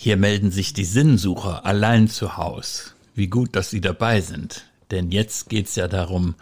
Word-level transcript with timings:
Hier 0.00 0.16
melden 0.16 0.52
sich 0.52 0.72
die 0.72 0.84
Sinnsucher 0.84 1.66
allein 1.66 2.06
zu 2.06 2.36
Haus. 2.36 2.94
Wie 3.16 3.26
gut, 3.26 3.56
dass 3.56 3.70
Sie 3.70 3.80
dabei 3.80 4.20
sind. 4.20 4.70
Denn 4.92 5.10
jetzt 5.10 5.48
geht's 5.48 5.74
ja 5.74 5.88
darum, 5.88 6.36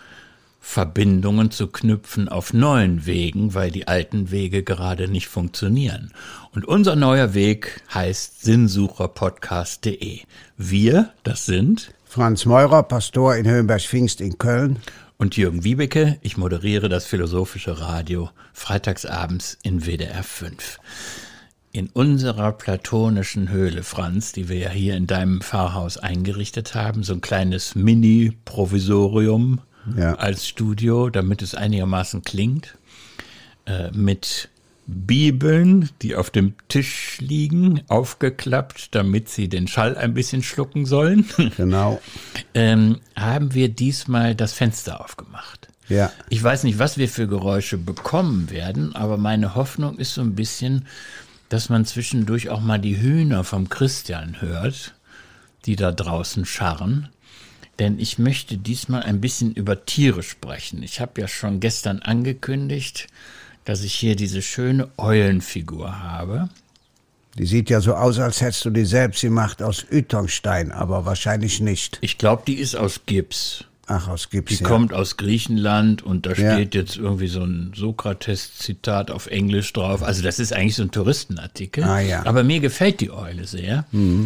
Verbindungen 0.60 1.50
zu 1.50 1.68
knüpfen 1.68 2.28
auf 2.28 2.52
neuen 2.52 3.06
Wegen, 3.06 3.54
weil 3.54 3.70
die 3.70 3.88
alten 3.88 4.30
Wege 4.30 4.62
gerade 4.62 5.08
nicht 5.08 5.28
funktionieren. 5.28 6.12
Und 6.54 6.66
unser 6.66 6.96
neuer 6.96 7.32
Weg 7.32 7.80
heißt 7.94 8.44
sinnsucherpodcast.de. 8.44 10.20
Wir, 10.58 11.14
das 11.22 11.46
sind 11.46 11.94
Franz 12.04 12.44
Meurer, 12.44 12.82
Pastor 12.82 13.36
in 13.36 13.48
Höhenberg-Pfingst 13.48 14.20
in 14.20 14.36
Köln. 14.36 14.80
Und 15.16 15.38
Jürgen 15.38 15.64
Wiebeke, 15.64 16.18
ich 16.20 16.36
moderiere 16.36 16.90
das 16.90 17.06
Philosophische 17.06 17.80
Radio 17.80 18.28
freitagsabends 18.52 19.56
in 19.62 19.86
WDR 19.86 20.22
5 20.22 20.78
in 21.72 21.88
unserer 21.88 22.52
platonischen 22.52 23.50
Höhle, 23.50 23.82
Franz, 23.82 24.32
die 24.32 24.48
wir 24.48 24.56
ja 24.56 24.70
hier 24.70 24.96
in 24.96 25.06
deinem 25.06 25.40
Pfarrhaus 25.40 25.98
eingerichtet 25.98 26.74
haben, 26.74 27.02
so 27.02 27.12
ein 27.12 27.20
kleines 27.20 27.74
Mini-Provisorium 27.74 29.60
ja. 29.96 30.14
als 30.14 30.48
Studio, 30.48 31.10
damit 31.10 31.42
es 31.42 31.54
einigermaßen 31.54 32.22
klingt, 32.22 32.76
äh, 33.66 33.90
mit 33.92 34.48
Bibeln, 34.86 35.90
die 36.02 36.14
auf 36.14 36.30
dem 36.30 36.54
Tisch 36.68 37.18
liegen, 37.20 37.82
aufgeklappt, 37.88 38.94
damit 38.94 39.28
sie 39.28 39.48
den 39.48 39.66
Schall 39.66 39.96
ein 39.96 40.14
bisschen 40.14 40.42
schlucken 40.42 40.86
sollen. 40.86 41.26
Genau. 41.56 42.00
ähm, 42.54 43.00
haben 43.16 43.54
wir 43.54 43.68
diesmal 43.68 44.34
das 44.34 44.52
Fenster 44.52 45.00
aufgemacht. 45.00 45.68
Ja. 45.88 46.12
Ich 46.28 46.42
weiß 46.42 46.64
nicht, 46.64 46.78
was 46.78 46.98
wir 46.98 47.08
für 47.08 47.26
Geräusche 47.26 47.78
bekommen 47.78 48.50
werden, 48.50 48.94
aber 48.94 49.16
meine 49.16 49.54
Hoffnung 49.54 49.98
ist 49.98 50.14
so 50.14 50.20
ein 50.20 50.34
bisschen, 50.34 50.86
dass 51.48 51.68
man 51.68 51.84
zwischendurch 51.84 52.50
auch 52.50 52.60
mal 52.60 52.78
die 52.78 52.98
Hühner 52.98 53.44
vom 53.44 53.68
Christian 53.68 54.40
hört, 54.40 54.94
die 55.64 55.76
da 55.76 55.92
draußen 55.92 56.44
scharren. 56.44 57.08
Denn 57.78 57.98
ich 57.98 58.18
möchte 58.18 58.56
diesmal 58.56 59.02
ein 59.02 59.20
bisschen 59.20 59.52
über 59.52 59.84
Tiere 59.84 60.22
sprechen. 60.22 60.82
Ich 60.82 61.00
habe 61.00 61.20
ja 61.20 61.28
schon 61.28 61.60
gestern 61.60 62.00
angekündigt, 62.00 63.08
dass 63.64 63.82
ich 63.82 63.94
hier 63.94 64.16
diese 64.16 64.40
schöne 64.42 64.88
Eulenfigur 64.96 66.02
habe. 66.02 66.48
Die 67.38 67.44
sieht 67.44 67.68
ja 67.68 67.82
so 67.82 67.94
aus, 67.94 68.18
als 68.18 68.40
hättest 68.40 68.64
du 68.64 68.70
die 68.70 68.86
selbst 68.86 69.20
gemacht 69.20 69.62
aus 69.62 69.84
Ytongstein, 69.90 70.72
aber 70.72 71.04
wahrscheinlich 71.04 71.60
nicht. 71.60 71.98
Ich 72.00 72.16
glaube, 72.16 72.44
die 72.46 72.54
ist 72.54 72.76
aus 72.76 73.00
Gips. 73.04 73.66
Ach, 73.88 74.08
aus 74.08 74.30
Gips. 74.30 74.56
Die 74.56 74.62
ja. 74.62 74.68
kommt 74.68 74.92
aus 74.92 75.16
Griechenland 75.16 76.02
und 76.02 76.26
da 76.26 76.32
ja. 76.32 76.54
steht 76.54 76.74
jetzt 76.74 76.96
irgendwie 76.96 77.28
so 77.28 77.44
ein 77.44 77.72
Sokrates-Zitat 77.74 79.12
auf 79.12 79.28
Englisch 79.28 79.72
drauf. 79.72 80.02
Also 80.02 80.22
das 80.22 80.40
ist 80.40 80.52
eigentlich 80.52 80.74
so 80.74 80.82
ein 80.82 80.90
Touristenartikel. 80.90 81.84
Ah, 81.84 82.00
ja. 82.00 82.26
Aber 82.26 82.42
mir 82.42 82.58
gefällt 82.58 83.00
die 83.00 83.12
Eule 83.12 83.46
sehr, 83.46 83.84
mhm. 83.92 84.24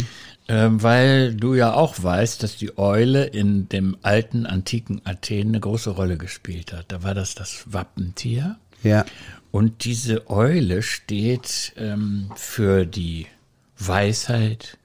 ähm, 0.49 0.83
weil 0.83 1.35
du 1.35 1.55
ja 1.55 1.75
auch 1.75 2.03
weißt, 2.03 2.43
dass 2.43 2.57
die 2.57 2.79
Eule 2.79 3.25
in 3.25 3.69
dem 3.69 3.99
alten 4.01 4.47
antiken 4.47 5.03
Athen 5.05 5.49
eine 5.49 5.61
große 5.61 5.91
Rolle 5.91 6.17
gespielt 6.17 6.73
hat. 6.73 6.87
Da 6.89 7.03
war 7.03 7.13
das 7.13 7.35
das 7.35 7.65
Wappentier. 7.67 8.57
Ja. 8.83 9.05
Und 9.51 9.85
diese 9.85 10.31
Eule 10.31 10.83
steht 10.83 11.75
ähm, 11.77 12.31
für 12.35 12.87
die 12.87 13.27
Weisheit, 13.79 14.79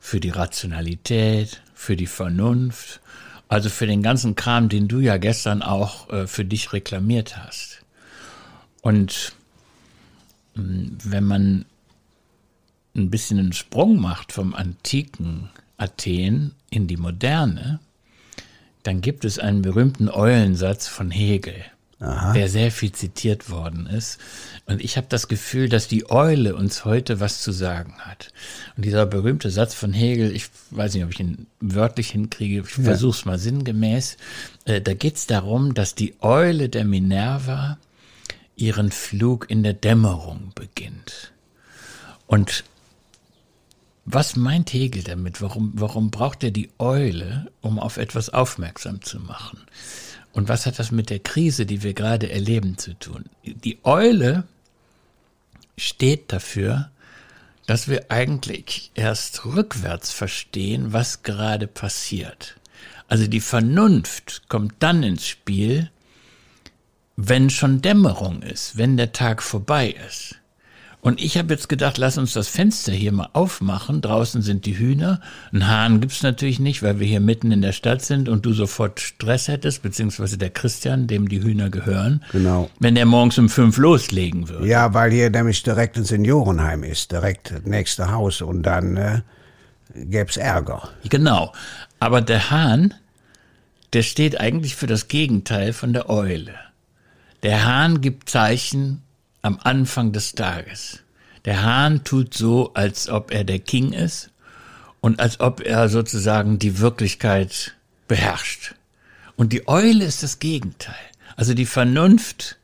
für 0.00 0.20
die 0.20 0.30
Rationalität, 0.30 1.62
für 1.72 1.96
die 1.96 2.06
Vernunft 2.06 3.00
also 3.48 3.70
für 3.70 3.86
den 3.86 4.02
ganzen 4.02 4.34
Kram, 4.34 4.68
den 4.68 4.88
du 4.88 5.00
ja 5.00 5.16
gestern 5.16 5.62
auch 5.62 6.10
äh, 6.10 6.26
für 6.26 6.44
dich 6.44 6.72
reklamiert 6.72 7.36
hast. 7.38 7.82
Und 8.82 9.32
mh, 10.54 10.62
hm, 10.62 10.98
wenn 11.04 11.24
man 11.24 11.64
ein 12.94 13.10
bisschen 13.10 13.38
einen 13.38 13.52
Sprung 13.52 14.00
macht 14.00 14.32
vom 14.32 14.54
antiken 14.54 15.50
Athen 15.76 16.54
in 16.70 16.86
die 16.86 16.96
Moderne, 16.96 17.80
dann 18.82 19.00
gibt 19.00 19.24
es 19.24 19.38
einen 19.38 19.62
berühmten 19.62 20.08
Eulensatz 20.08 20.88
von 20.88 21.10
Hegel. 21.10 21.64
Aha. 22.00 22.32
der 22.32 22.48
sehr 22.48 22.70
viel 22.70 22.92
zitiert 22.92 23.50
worden 23.50 23.86
ist. 23.86 24.18
Und 24.66 24.80
ich 24.80 24.96
habe 24.96 25.08
das 25.08 25.26
Gefühl, 25.26 25.68
dass 25.68 25.88
die 25.88 26.08
Eule 26.10 26.54
uns 26.54 26.84
heute 26.84 27.18
was 27.18 27.42
zu 27.42 27.50
sagen 27.50 27.94
hat. 27.98 28.32
Und 28.76 28.84
dieser 28.84 29.04
berühmte 29.04 29.50
Satz 29.50 29.74
von 29.74 29.92
Hegel, 29.92 30.34
ich 30.34 30.46
weiß 30.70 30.94
nicht, 30.94 31.02
ob 31.02 31.10
ich 31.10 31.18
ihn 31.18 31.48
wörtlich 31.60 32.10
hinkriege, 32.10 32.60
ich 32.60 32.76
ja. 32.76 32.84
versuche 32.84 33.18
es 33.18 33.24
mal 33.24 33.38
sinngemäß. 33.38 34.16
Äh, 34.64 34.80
da 34.80 34.94
geht 34.94 35.16
es 35.16 35.26
darum, 35.26 35.74
dass 35.74 35.96
die 35.96 36.14
Eule 36.20 36.68
der 36.68 36.84
Minerva 36.84 37.78
ihren 38.54 38.92
Flug 38.92 39.50
in 39.50 39.64
der 39.64 39.74
Dämmerung 39.74 40.52
beginnt. 40.54 41.32
Und 42.28 42.62
was 44.04 44.36
meint 44.36 44.72
Hegel 44.72 45.02
damit? 45.02 45.42
Warum, 45.42 45.72
warum 45.74 46.10
braucht 46.10 46.44
er 46.44 46.50
die 46.50 46.70
Eule, 46.78 47.50
um 47.60 47.78
auf 47.78 47.96
etwas 47.96 48.30
aufmerksam 48.30 49.02
zu 49.02 49.18
machen? 49.18 49.58
Und 50.32 50.48
was 50.48 50.66
hat 50.66 50.78
das 50.78 50.90
mit 50.90 51.10
der 51.10 51.18
Krise, 51.18 51.66
die 51.66 51.82
wir 51.82 51.94
gerade 51.94 52.30
erleben, 52.30 52.78
zu 52.78 52.94
tun? 52.94 53.24
Die 53.44 53.78
Eule 53.84 54.44
steht 55.76 56.32
dafür, 56.32 56.90
dass 57.66 57.88
wir 57.88 58.10
eigentlich 58.10 58.90
erst 58.94 59.44
rückwärts 59.44 60.10
verstehen, 60.10 60.92
was 60.92 61.22
gerade 61.22 61.66
passiert. 61.66 62.56
Also 63.08 63.26
die 63.26 63.40
Vernunft 63.40 64.48
kommt 64.48 64.74
dann 64.80 65.02
ins 65.02 65.26
Spiel, 65.26 65.90
wenn 67.16 67.50
schon 67.50 67.82
Dämmerung 67.82 68.42
ist, 68.42 68.76
wenn 68.76 68.96
der 68.96 69.12
Tag 69.12 69.42
vorbei 69.42 69.94
ist. 70.06 70.36
Und 71.00 71.22
ich 71.22 71.38
habe 71.38 71.54
jetzt 71.54 71.68
gedacht, 71.68 71.96
lass 71.96 72.18
uns 72.18 72.32
das 72.32 72.48
Fenster 72.48 72.92
hier 72.92 73.12
mal 73.12 73.28
aufmachen. 73.32 74.00
Draußen 74.00 74.42
sind 74.42 74.66
die 74.66 74.76
Hühner. 74.76 75.20
Einen 75.52 75.68
Hahn 75.68 76.00
gibt's 76.00 76.22
natürlich 76.22 76.58
nicht, 76.58 76.82
weil 76.82 76.98
wir 76.98 77.06
hier 77.06 77.20
mitten 77.20 77.52
in 77.52 77.62
der 77.62 77.72
Stadt 77.72 78.02
sind 78.02 78.28
und 78.28 78.44
du 78.44 78.52
sofort 78.52 78.98
Stress 78.98 79.46
hättest, 79.46 79.82
beziehungsweise 79.82 80.38
der 80.38 80.50
Christian, 80.50 81.06
dem 81.06 81.28
die 81.28 81.42
Hühner 81.42 81.70
gehören. 81.70 82.24
Genau. 82.32 82.68
Wenn 82.80 82.96
der 82.96 83.06
morgens 83.06 83.38
um 83.38 83.48
fünf 83.48 83.76
loslegen 83.76 84.48
würde. 84.48 84.66
Ja, 84.66 84.92
weil 84.92 85.12
hier 85.12 85.30
nämlich 85.30 85.62
direkt 85.62 85.96
ein 85.96 86.04
Seniorenheim 86.04 86.82
ist, 86.82 87.12
direkt 87.12 87.52
das 87.52 87.62
nächste 87.62 88.10
Haus 88.10 88.42
und 88.42 88.64
dann 88.64 88.96
äh, 88.96 89.20
gäb's 89.94 90.36
Ärger. 90.36 90.88
Genau. 91.08 91.52
Aber 92.00 92.20
der 92.20 92.50
Hahn, 92.50 92.92
der 93.92 94.02
steht 94.02 94.40
eigentlich 94.40 94.74
für 94.74 94.88
das 94.88 95.06
Gegenteil 95.06 95.72
von 95.72 95.92
der 95.92 96.10
Eule. 96.10 96.54
Der 97.44 97.64
Hahn 97.64 98.00
gibt 98.00 98.28
Zeichen 98.28 99.02
am 99.42 99.58
Anfang 99.62 100.12
des 100.12 100.34
Tages. 100.34 101.00
Der 101.44 101.62
Hahn 101.62 102.04
tut 102.04 102.34
so, 102.34 102.72
als 102.74 103.08
ob 103.08 103.32
er 103.32 103.44
der 103.44 103.58
King 103.58 103.92
ist 103.92 104.30
und 105.00 105.20
als 105.20 105.40
ob 105.40 105.60
er 105.60 105.88
sozusagen 105.88 106.58
die 106.58 106.78
Wirklichkeit 106.78 107.74
beherrscht. 108.08 108.74
Und 109.36 109.52
die 109.52 109.68
Eule 109.68 110.04
ist 110.04 110.22
das 110.22 110.40
Gegenteil. 110.40 110.94
Also 111.36 111.54
die 111.54 111.66
Vernunft 111.66 112.58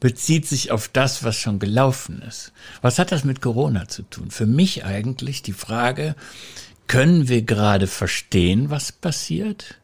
bezieht 0.00 0.46
sich 0.46 0.72
auf 0.72 0.88
das, 0.88 1.24
was 1.24 1.36
schon 1.36 1.58
gelaufen 1.58 2.22
ist. 2.22 2.52
Was 2.82 2.98
hat 2.98 3.12
das 3.12 3.24
mit 3.24 3.40
Corona 3.40 3.88
zu 3.88 4.02
tun? 4.02 4.30
Für 4.30 4.46
mich 4.46 4.84
eigentlich 4.84 5.42
die 5.42 5.52
Frage, 5.52 6.16
können 6.88 7.28
wir 7.28 7.42
gerade 7.42 7.86
verstehen, 7.86 8.70
was 8.70 8.92
passiert? 8.92 9.76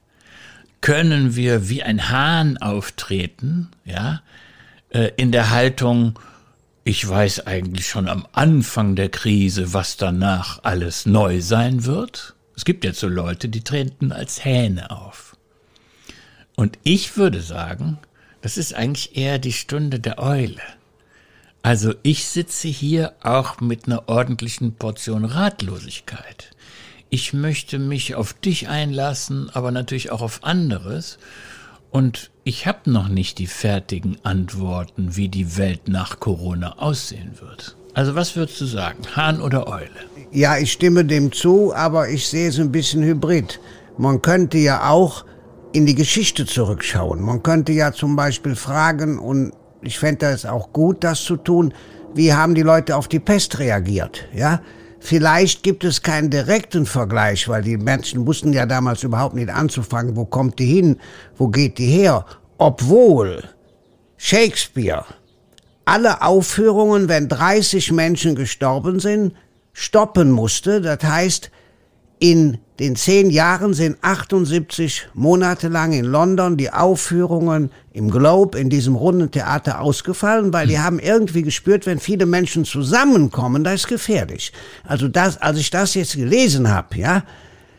Können 0.80 1.36
wir 1.36 1.68
wie 1.68 1.82
ein 1.82 2.10
Hahn 2.10 2.58
auftreten, 2.58 3.70
ja, 3.84 4.22
äh, 4.90 5.10
in 5.16 5.32
der 5.32 5.50
Haltung, 5.50 6.18
ich 6.84 7.08
weiß 7.08 7.46
eigentlich 7.46 7.88
schon 7.88 8.08
am 8.08 8.26
Anfang 8.32 8.96
der 8.96 9.08
Krise, 9.08 9.72
was 9.72 9.96
danach 9.96 10.64
alles 10.64 11.06
neu 11.06 11.40
sein 11.40 11.84
wird. 11.84 12.34
Es 12.56 12.64
gibt 12.64 12.84
jetzt 12.84 13.00
so 13.00 13.08
Leute, 13.08 13.48
die 13.48 13.62
treten 13.62 14.10
als 14.10 14.44
Hähne 14.44 14.90
auf. 14.90 15.36
Und 16.56 16.78
ich 16.82 17.16
würde 17.16 17.40
sagen, 17.40 17.98
das 18.40 18.56
ist 18.56 18.74
eigentlich 18.74 19.16
eher 19.16 19.38
die 19.38 19.52
Stunde 19.52 20.00
der 20.00 20.18
Eule. 20.18 20.60
Also 21.62 21.94
ich 22.02 22.26
sitze 22.26 22.66
hier 22.66 23.14
auch 23.22 23.60
mit 23.60 23.86
einer 23.86 24.08
ordentlichen 24.08 24.74
Portion 24.74 25.24
Ratlosigkeit. 25.24 26.50
Ich 27.08 27.32
möchte 27.32 27.78
mich 27.78 28.16
auf 28.16 28.32
dich 28.32 28.68
einlassen, 28.68 29.50
aber 29.50 29.70
natürlich 29.70 30.10
auch 30.10 30.22
auf 30.22 30.42
anderes. 30.42 31.18
Und 31.92 32.30
ich 32.42 32.66
habe 32.66 32.90
noch 32.90 33.08
nicht 33.08 33.38
die 33.38 33.46
fertigen 33.46 34.16
Antworten, 34.22 35.14
wie 35.14 35.28
die 35.28 35.58
Welt 35.58 35.88
nach 35.88 36.20
Corona 36.20 36.78
aussehen 36.78 37.32
wird. 37.38 37.76
Also 37.92 38.14
was 38.14 38.34
würdest 38.34 38.60
du 38.62 38.64
sagen, 38.64 39.02
Hahn 39.14 39.42
oder 39.42 39.68
Eule? 39.68 39.90
Ja, 40.30 40.56
ich 40.56 40.72
stimme 40.72 41.04
dem 41.04 41.30
zu, 41.30 41.74
aber 41.74 42.08
ich 42.08 42.26
sehe 42.26 42.48
es 42.48 42.58
ein 42.58 42.72
bisschen 42.72 43.02
hybrid. 43.02 43.60
Man 43.98 44.22
könnte 44.22 44.56
ja 44.56 44.88
auch 44.88 45.26
in 45.74 45.84
die 45.84 45.94
Geschichte 45.94 46.46
zurückschauen. 46.46 47.20
Man 47.20 47.42
könnte 47.42 47.72
ja 47.72 47.92
zum 47.92 48.16
Beispiel 48.16 48.56
fragen, 48.56 49.18
und 49.18 49.52
ich 49.82 49.98
fände 49.98 50.26
es 50.26 50.46
auch 50.46 50.72
gut, 50.72 51.04
das 51.04 51.22
zu 51.22 51.36
tun, 51.36 51.74
wie 52.14 52.32
haben 52.32 52.54
die 52.54 52.62
Leute 52.62 52.96
auf 52.96 53.06
die 53.06 53.20
Pest 53.20 53.58
reagiert? 53.58 54.24
Ja, 54.34 54.62
Vielleicht 55.04 55.64
gibt 55.64 55.82
es 55.82 56.02
keinen 56.02 56.30
direkten 56.30 56.86
Vergleich, 56.86 57.48
weil 57.48 57.62
die 57.62 57.76
Menschen 57.76 58.24
wussten 58.24 58.52
ja 58.52 58.66
damals 58.66 59.02
überhaupt 59.02 59.34
nicht 59.34 59.50
anzufangen, 59.50 60.14
wo 60.14 60.24
kommt 60.24 60.60
die 60.60 60.66
hin, 60.66 61.00
wo 61.36 61.48
geht 61.48 61.78
die 61.78 61.88
her, 61.88 62.24
obwohl 62.56 63.42
Shakespeare 64.16 65.04
alle 65.84 66.22
Aufführungen, 66.22 67.08
wenn 67.08 67.28
30 67.28 67.90
Menschen 67.90 68.36
gestorben 68.36 69.00
sind, 69.00 69.34
stoppen 69.72 70.30
musste. 70.30 70.80
Das 70.80 71.02
heißt, 71.02 71.50
in 72.20 72.58
den 72.82 72.96
zehn 72.96 73.30
Jahren 73.30 73.74
sind 73.74 73.96
78 74.02 75.06
Monate 75.14 75.68
lang 75.68 75.92
in 75.92 76.04
London 76.04 76.56
die 76.56 76.72
Aufführungen 76.72 77.70
im 77.92 78.10
Globe 78.10 78.58
in 78.58 78.70
diesem 78.70 78.96
runden 78.96 79.30
Theater 79.30 79.80
ausgefallen, 79.80 80.52
weil 80.52 80.66
die 80.66 80.80
haben 80.80 80.98
irgendwie 80.98 81.42
gespürt, 81.42 81.86
wenn 81.86 82.00
viele 82.00 82.26
Menschen 82.26 82.64
zusammenkommen, 82.64 83.62
das 83.62 83.82
ist 83.82 83.86
gefährlich. 83.86 84.52
Also 84.82 85.06
das, 85.06 85.40
als 85.40 85.58
ich 85.58 85.70
das 85.70 85.94
jetzt 85.94 86.16
gelesen 86.16 86.70
habe, 86.70 86.98
ja, 86.98 87.22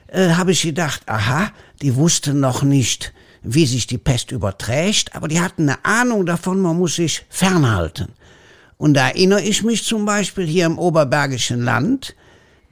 äh, 0.08 0.30
habe 0.30 0.54
ich 0.54 0.62
gedacht, 0.62 1.02
aha, 1.08 1.52
die 1.82 1.98
wussten 1.98 2.40
noch 2.40 2.64
nicht, 2.64 3.14
wie 3.42 3.66
sich 3.66 3.88
die 3.88 3.98
Pest 3.98 4.32
überträgt, 4.32 5.14
aber 5.18 5.28
die 5.28 5.42
hatten 5.42 5.64
eine 5.64 5.84
Ahnung 5.84 6.26
davon, 6.26 6.62
man 6.62 6.78
muss 6.78 6.96
sich 6.96 7.26
fernhalten. 7.28 8.08
Und 8.78 8.94
da 8.94 9.10
erinnere 9.10 9.42
ich 9.42 9.64
mich 9.64 9.84
zum 9.84 10.06
Beispiel 10.06 10.46
hier 10.46 10.66
im 10.66 10.80
Oberbergischen 10.80 11.62
Land, 11.62 12.16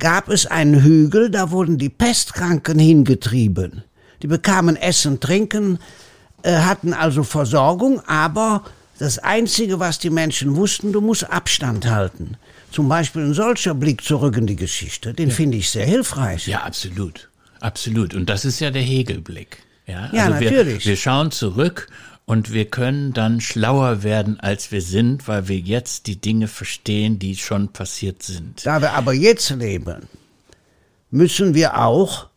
gab 0.01 0.30
es 0.30 0.45
einen 0.48 0.83
Hügel, 0.83 1.30
da 1.30 1.51
wurden 1.51 1.77
die 1.77 1.89
Pestkranken 1.89 2.77
hingetrieben. 2.77 3.83
Die 4.21 4.27
bekamen 4.27 4.75
Essen, 4.75 5.19
Trinken, 5.19 5.80
äh, 6.44 6.57
hatten 6.57 6.94
also 6.94 7.24
Versorgung, 7.24 8.01
aber 8.07 8.63
das 9.00 9.19
Einzige, 9.19 9.80
was 9.80 10.00
die 10.00 10.09
Menschen 10.09 10.56
wussten, 10.56 10.92
du 10.92 11.01
musst 11.01 11.31
Abstand 11.31 11.86
halten. 11.86 12.38
Zum 12.71 12.89
Beispiel 12.89 13.21
ein 13.24 13.33
solcher 13.33 13.74
Blick 13.74 14.03
zurück 14.03 14.38
in 14.38 14.48
die 14.48 14.56
Geschichte, 14.56 15.13
den 15.13 15.30
ja. 15.30 15.36
finde 15.36 15.57
ich 15.57 15.69
sehr 15.69 15.86
hilfreich. 15.86 16.47
Ja, 16.47 16.63
absolut. 16.63 17.30
Absolut. 17.59 18.15
Und 18.15 18.27
das 18.30 18.44
ist 18.44 18.59
ja 18.59 18.71
der 18.71 18.81
Hegelblick. 18.81 19.59
Ja, 19.86 20.09
ja 20.12 20.25
also 20.25 20.44
natürlich. 20.44 20.86
Wir, 20.86 20.92
wir 20.92 20.97
schauen 20.97 21.31
zurück 21.31 21.89
und 22.31 22.54
wir 22.54 22.63
können 22.63 23.12
dann 23.12 23.42
schlauer 23.42 24.04
werden, 24.04 24.39
als 24.39 24.72
wir 24.72 24.81
sind, 24.81 25.28
weil 25.28 25.50
wir 25.50 25.57
jetzt 25.57 26.07
die 26.07 26.16
Dinge 26.16 26.48
verstehen, 26.48 27.19
die 27.19 27.36
schon 27.36 27.74
passiert 27.74 28.24
sind. 28.24 28.66
Da 28.66 28.81
wir 28.81 28.94
aber 28.94 29.12
jetzt 29.12 29.50
leben, 29.50 30.07
müssen 31.10 31.56
wir 31.56 31.78
auch, 31.78 32.30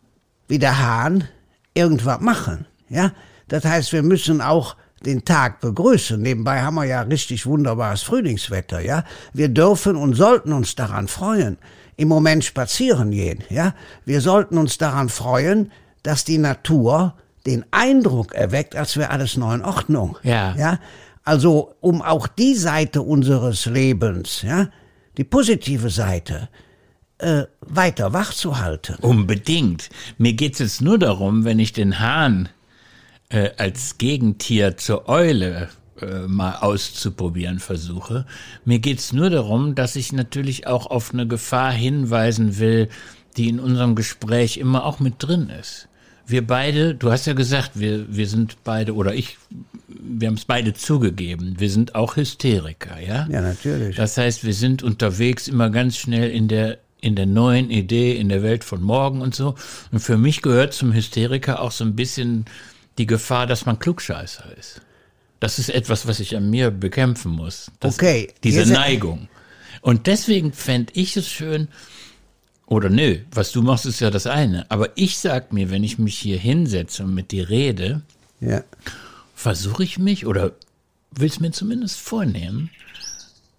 wie 0.49 0.59
der 0.59 0.79
Hahn, 0.79 1.29
irgendwas 1.73 2.19
machen. 2.19 2.65
Ja? 2.89 3.13
Das 3.47 3.63
heißt, 3.63 3.93
wir 3.93 4.03
müssen 4.03 4.41
auch 4.41 4.75
den 5.05 5.23
Tag 5.23 5.61
begrüßen. 5.61 6.21
Nebenbei 6.21 6.61
haben 6.61 6.75
wir 6.75 6.83
ja 6.83 7.03
richtig 7.03 7.45
wunderbares 7.45 8.01
Frühlingswetter, 8.01 8.81
ja. 8.81 9.05
Wir 9.31 9.47
dürfen 9.47 9.95
und 9.95 10.13
sollten 10.15 10.51
uns 10.51 10.75
daran 10.75 11.07
freuen. 11.07 11.57
Im 11.95 12.09
Moment 12.09 12.43
spazieren 12.43 13.11
gehen, 13.11 13.45
ja. 13.49 13.73
Wir 14.03 14.19
sollten 14.19 14.57
uns 14.57 14.77
daran 14.77 15.07
freuen, 15.07 15.71
dass 16.03 16.25
die 16.25 16.37
Natur 16.37 17.13
den 17.45 17.65
Eindruck 17.71 18.33
erweckt, 18.33 18.75
als 18.75 18.97
wäre 18.97 19.11
alles 19.11 19.37
noch 19.37 19.53
in 19.53 19.63
Ordnung. 19.63 20.17
Ja. 20.23 20.55
ja. 20.55 20.79
Also, 21.23 21.75
um 21.81 22.01
auch 22.01 22.27
die 22.27 22.55
Seite 22.55 23.01
unseres 23.01 23.65
Lebens, 23.65 24.41
ja, 24.41 24.69
die 25.17 25.23
positive 25.23 25.89
Seite, 25.89 26.49
äh, 27.17 27.43
weiter 27.61 28.13
wach 28.13 28.33
zu 28.33 28.59
halten. 28.59 28.95
Unbedingt. 29.01 29.89
Mir 30.17 30.33
geht 30.33 30.53
es 30.53 30.59
jetzt 30.59 30.81
nur 30.81 30.99
darum, 30.99 31.45
wenn 31.45 31.59
ich 31.59 31.73
den 31.73 31.99
Hahn 31.99 32.49
äh, 33.29 33.51
als 33.57 33.97
Gegentier 33.97 34.77
zur 34.77 35.07
Eule 35.07 35.69
äh, 36.01 36.27
mal 36.27 36.57
auszuprobieren 36.57 37.59
versuche. 37.59 38.25
Mir 38.65 38.79
geht 38.79 38.99
es 38.99 39.13
nur 39.13 39.29
darum, 39.29 39.75
dass 39.75 39.95
ich 39.95 40.11
natürlich 40.11 40.67
auch 40.67 40.87
auf 40.87 41.13
eine 41.13 41.25
Gefahr 41.25 41.71
hinweisen 41.71 42.59
will, 42.59 42.89
die 43.37 43.49
in 43.49 43.59
unserem 43.59 43.95
Gespräch 43.95 44.57
immer 44.57 44.85
auch 44.85 44.99
mit 44.99 45.15
drin 45.19 45.49
ist 45.49 45.87
wir 46.27 46.45
beide, 46.45 46.95
du 46.95 47.11
hast 47.11 47.27
ja 47.27 47.33
gesagt, 47.33 47.71
wir, 47.75 48.05
wir 48.15 48.27
sind 48.27 48.57
beide, 48.63 48.95
oder 48.95 49.13
ich, 49.13 49.37
wir 49.87 50.27
haben 50.27 50.35
es 50.35 50.45
beide 50.45 50.73
zugegeben, 50.73 51.55
wir 51.59 51.69
sind 51.69 51.95
auch 51.95 52.15
Hysteriker, 52.15 52.99
ja? 52.99 53.27
Ja, 53.29 53.41
natürlich. 53.41 53.95
Das 53.95 54.17
heißt, 54.17 54.43
wir 54.43 54.53
sind 54.53 54.83
unterwegs 54.83 55.47
immer 55.47 55.69
ganz 55.69 55.97
schnell 55.97 56.31
in 56.31 56.47
der, 56.47 56.79
in 57.01 57.15
der 57.15 57.27
neuen 57.27 57.69
Idee, 57.69 58.15
in 58.15 58.29
der 58.29 58.41
Welt 58.41 58.63
von 58.63 58.81
morgen 58.81 59.21
und 59.21 59.35
so. 59.35 59.55
Und 59.91 59.99
für 59.99 60.17
mich 60.17 60.41
gehört 60.41 60.73
zum 60.73 60.93
Hysteriker 60.93 61.61
auch 61.61 61.71
so 61.71 61.83
ein 61.83 61.95
bisschen 61.95 62.45
die 62.97 63.05
Gefahr, 63.05 63.45
dass 63.45 63.65
man 63.65 63.77
Klugscheißer 63.77 64.45
ist. 64.57 64.81
Das 65.39 65.59
ist 65.59 65.69
etwas, 65.69 66.07
was 66.07 66.19
ich 66.19 66.35
an 66.35 66.49
mir 66.49 66.71
bekämpfen 66.71 67.31
muss. 67.31 67.69
Das, 67.79 67.95
okay. 67.95 68.33
Diese 68.43 68.65
Neigung. 68.65 69.27
Und 69.81 70.07
deswegen 70.07 70.53
fände 70.53 70.93
ich 70.95 71.15
es 71.15 71.27
schön, 71.29 71.67
oder 72.67 72.89
nö, 72.89 73.19
was 73.31 73.51
du 73.51 73.61
machst, 73.61 73.85
ist 73.85 73.99
ja 73.99 74.09
das 74.09 74.27
eine. 74.27 74.69
Aber 74.71 74.89
ich 74.95 75.17
sag 75.17 75.53
mir, 75.53 75.69
wenn 75.69 75.83
ich 75.83 75.99
mich 75.99 76.17
hier 76.17 76.37
hinsetze 76.37 77.03
und 77.03 77.13
mit 77.13 77.31
dir 77.31 77.49
rede, 77.49 78.01
ja. 78.41 78.63
versuche 79.35 79.83
ich 79.83 79.99
mich 79.99 80.25
oder 80.25 80.51
will 81.11 81.29
es 81.29 81.39
mir 81.39 81.51
zumindest 81.51 81.99
vornehmen, 81.99 82.71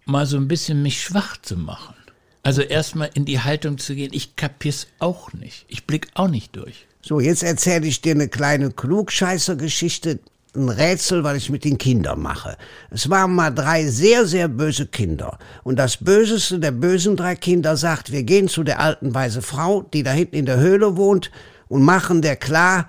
mal 0.05 0.27
so 0.27 0.37
ein 0.37 0.49
bisschen 0.49 0.83
mich 0.83 1.01
schwach 1.03 1.37
zu 1.41 1.57
machen. 1.57 1.95
Also 2.43 2.63
erstmal 2.63 3.11
in 3.15 3.25
die 3.25 3.41
Haltung 3.41 3.79
zu 3.79 3.95
gehen, 3.95 4.11
ich 4.13 4.37
kapier's 4.37 4.87
auch 4.99 5.33
nicht. 5.33 5.65
Ich 5.69 5.85
blick 5.85 6.09
auch 6.15 6.29
nicht 6.29 6.55
durch. 6.55 6.87
So, 7.03 7.21
jetzt 7.21 7.43
erzähle 7.43 7.87
ich 7.87 8.01
dir 8.01 8.13
eine 8.15 8.29
kleine 8.29 8.71
Klugscheißer-Geschichte, 8.71 10.19
ein 10.57 10.69
Rätsel, 10.69 11.25
weil 11.25 11.37
ich 11.37 11.51
mit 11.51 11.65
den 11.65 11.79
Kindern 11.79 12.21
mache. 12.21 12.57
Es 12.91 13.09
waren 13.11 13.35
mal 13.35 13.51
drei 13.51 13.87
sehr, 13.87 14.27
sehr 14.27 14.49
böse 14.49 14.87
Kinder. 14.87 15.39
Und 15.65 15.79
das 15.79 15.99
Böseste 15.99 16.59
der 16.59 16.73
bösen 16.73 17.17
drei 17.17 17.37
Kinder 17.37 17.77
sagt, 17.77 18.13
wir 18.13 18.23
gehen 18.23 18.49
zu 18.49 18.65
der 18.65 18.81
alten 18.81 19.15
weise 19.15 19.43
Frau, 19.43 19.83
die 19.83 20.03
da 20.03 20.13
hinten 20.13 20.37
in 20.37 20.47
der 20.47 20.59
Höhle 20.59 20.97
wohnt, 20.97 21.31
und 21.69 21.83
machen 21.83 22.23
der 22.23 22.37
klar, 22.37 22.87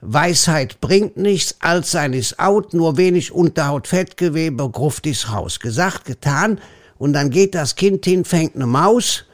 Weisheit 0.00 0.80
bringt 0.80 1.16
nichts, 1.16 1.56
Altsein 1.60 2.12
ist 2.12 2.38
out, 2.38 2.72
nur 2.72 2.96
wenig 2.96 3.32
Unterhaut, 3.32 3.88
Fettgewebe, 3.88 4.70
Gruft 4.70 5.06
ist 5.06 5.32
raus. 5.32 5.58
Gesagt, 5.58 6.04
getan. 6.04 6.60
Und 6.98 7.12
dann 7.12 7.30
geht 7.30 7.54
das 7.54 7.74
Kind 7.74 8.04
hin, 8.04 8.24
fängt 8.24 8.54
eine 8.54 8.66
Maus. 8.66 9.24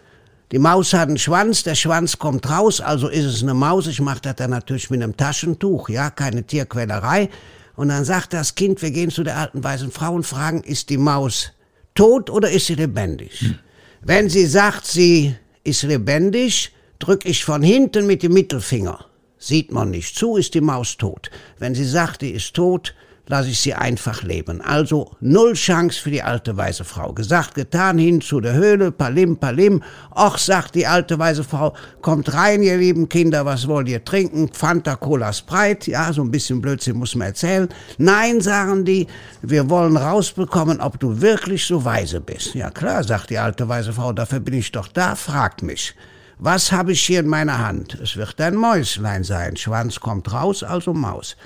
Die 0.52 0.58
Maus 0.58 0.92
hat 0.92 1.08
einen 1.08 1.18
Schwanz, 1.18 1.64
der 1.64 1.74
Schwanz 1.74 2.18
kommt 2.18 2.48
raus, 2.48 2.80
also 2.80 3.08
ist 3.08 3.24
es 3.24 3.42
eine 3.42 3.54
Maus. 3.54 3.86
Ich 3.86 4.00
mache 4.00 4.20
das 4.22 4.36
dann 4.36 4.50
natürlich 4.50 4.88
mit 4.90 5.02
einem 5.02 5.16
Taschentuch, 5.16 5.88
ja, 5.88 6.10
keine 6.10 6.44
Tierquälerei. 6.44 7.28
Und 7.76 7.88
dann 7.88 8.04
sagt 8.04 8.32
das 8.32 8.54
Kind, 8.54 8.82
wir 8.82 8.90
gehen 8.90 9.10
zu 9.10 9.24
der 9.24 9.36
alten 9.36 9.62
weißen 9.62 9.90
Frau 9.90 10.14
und 10.14 10.26
fragen, 10.26 10.62
ist 10.62 10.90
die 10.90 10.98
Maus 10.98 11.52
tot 11.94 12.30
oder 12.30 12.50
ist 12.50 12.66
sie 12.66 12.74
lebendig? 12.74 13.40
Hm. 13.40 13.58
Wenn 14.02 14.28
sie 14.28 14.46
sagt, 14.46 14.86
sie 14.86 15.34
ist 15.64 15.82
lebendig, 15.82 16.72
drück 16.98 17.24
ich 17.24 17.44
von 17.44 17.62
hinten 17.62 18.06
mit 18.06 18.22
dem 18.22 18.32
Mittelfinger. 18.32 19.06
Sieht 19.38 19.72
man 19.72 19.90
nicht 19.90 20.16
zu, 20.16 20.36
ist 20.36 20.54
die 20.54 20.60
Maus 20.60 20.96
tot. 20.96 21.30
Wenn 21.58 21.74
sie 21.74 21.84
sagt, 21.84 22.22
die 22.22 22.30
ist 22.30 22.54
tot, 22.54 22.94
lasse 23.26 23.48
ich 23.48 23.60
sie 23.60 23.74
einfach 23.74 24.22
leben. 24.22 24.60
Also 24.60 25.12
null 25.20 25.54
Chance 25.54 26.00
für 26.00 26.10
die 26.10 26.22
alte 26.22 26.56
weise 26.56 26.84
Frau. 26.84 27.12
Gesagt, 27.12 27.54
getan, 27.54 27.98
hin 27.98 28.20
zu 28.20 28.40
der 28.40 28.54
Höhle, 28.54 28.92
palim, 28.92 29.36
palim. 29.36 29.82
Och, 30.14 30.38
sagt 30.38 30.74
die 30.74 30.86
alte 30.86 31.18
weise 31.18 31.44
Frau, 31.44 31.74
kommt 32.02 32.34
rein, 32.34 32.62
ihr 32.62 32.76
lieben 32.76 33.08
Kinder, 33.08 33.46
was 33.46 33.66
wollt 33.66 33.88
ihr 33.88 34.04
trinken? 34.04 34.50
Fanta, 34.52 34.96
Cola, 34.96 35.32
Sprite. 35.32 35.90
Ja, 35.90 36.12
so 36.12 36.22
ein 36.22 36.30
bisschen 36.30 36.60
Blödsinn 36.60 36.96
muss 36.96 37.14
man 37.14 37.28
erzählen. 37.28 37.68
Nein, 37.98 38.40
sagen 38.40 38.84
die, 38.84 39.06
wir 39.42 39.70
wollen 39.70 39.96
rausbekommen, 39.96 40.80
ob 40.80 41.00
du 41.00 41.20
wirklich 41.20 41.64
so 41.64 41.84
weise 41.84 42.20
bist. 42.20 42.54
Ja 42.54 42.70
klar, 42.70 43.04
sagt 43.04 43.30
die 43.30 43.38
alte 43.38 43.68
weise 43.68 43.92
Frau, 43.92 44.12
dafür 44.12 44.40
bin 44.40 44.54
ich 44.54 44.72
doch 44.72 44.88
da, 44.88 45.14
fragt 45.14 45.62
mich. 45.62 45.94
Was 46.38 46.72
habe 46.72 46.92
ich 46.92 47.02
hier 47.02 47.20
in 47.20 47.28
meiner 47.28 47.64
Hand? 47.64 47.94
Es 47.94 48.16
wird 48.16 48.40
ein 48.40 48.56
Mäuslein 48.56 49.24
sein. 49.24 49.56
Schwanz 49.56 50.00
kommt 50.00 50.32
raus, 50.32 50.62
also 50.62 50.92
Maus. 50.92 51.36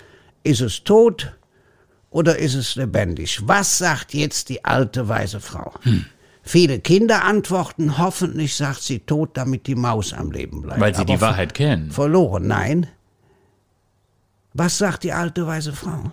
Ist 0.43 0.63
es 0.63 0.83
tot? 0.83 1.35
Oder 2.11 2.39
ist 2.39 2.55
es 2.55 2.77
lebendig? 2.77 3.41
Was 3.47 3.79
sagt 3.79 4.15
jetzt 4.15 4.49
die 4.49 4.65
alte 4.65 5.09
weise 5.09 5.41
Frau? 5.41 5.75
Hm. 5.83 6.07
Viele 6.43 6.81
Kinder 6.81 7.25
antworten, 7.25 7.99
hoffentlich 7.99 8.55
sagt 8.55 8.83
sie 8.83 9.01
tot, 9.01 9.37
damit 9.37 9.67
die 9.67 9.75
Maus 9.75 10.15
am 10.15 10.31
Leben 10.31 10.63
bleibt. 10.63 10.81
Weil 10.81 10.95
sie 10.95 11.03
Aber 11.03 11.13
die 11.13 11.21
Wahrheit 11.21 11.53
kennen. 11.53 11.91
Verloren, 11.91 12.47
nein. 12.47 12.87
Was 14.55 14.79
sagt 14.79 15.05
die 15.05 15.13
alte 15.13 15.47
weise 15.47 15.75
Frau? 15.75 16.11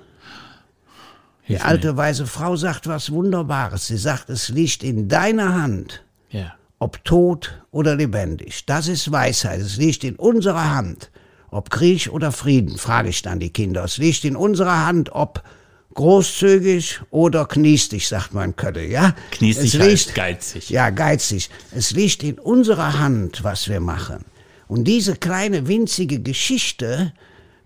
Die 1.47 1.59
alte 1.59 1.95
weise 1.95 2.25
Frau 2.25 2.55
sagt 2.55 2.87
was 2.87 3.11
Wunderbares. 3.11 3.87
Sie 3.87 3.97
sagt, 3.97 4.29
es 4.29 4.49
liegt 4.49 4.83
in 4.83 5.07
deiner 5.07 5.53
Hand, 5.53 6.03
ja. 6.31 6.55
ob 6.79 7.03
tot 7.05 7.61
oder 7.71 7.95
lebendig. 7.95 8.65
Das 8.65 8.87
ist 8.87 9.11
Weisheit. 9.11 9.61
Es 9.61 9.77
liegt 9.77 10.03
in 10.03 10.15
unserer 10.15 10.75
Hand. 10.75 11.11
Ob 11.49 11.69
Krieg 11.69 12.09
oder 12.11 12.31
Frieden, 12.31 12.77
frage 12.77 13.09
ich 13.09 13.21
dann 13.21 13.39
die 13.39 13.53
Kinder. 13.53 13.83
Es 13.83 13.97
liegt 13.97 14.25
in 14.25 14.35
unserer 14.35 14.85
Hand, 14.85 15.11
ob 15.13 15.43
großzügig 15.95 17.01
oder 17.09 17.45
kniestig, 17.45 18.07
sagt 18.07 18.33
man 18.33 18.55
könnte, 18.55 18.81
ja? 18.81 19.15
Kniestig 19.31 19.73
es 19.73 20.05
liegt, 20.05 20.15
geizig. 20.15 20.69
Ja, 20.69 20.89
geizig. 20.91 21.49
Es 21.71 21.91
liegt 21.91 22.23
in 22.23 22.37
unserer 22.37 22.99
Hand, 22.99 23.43
was 23.43 23.67
wir 23.67 23.79
machen. 23.79 24.25
Und 24.67 24.85
diese 24.85 25.15
kleine 25.15 25.67
winzige 25.67 26.19
Geschichte 26.19 27.13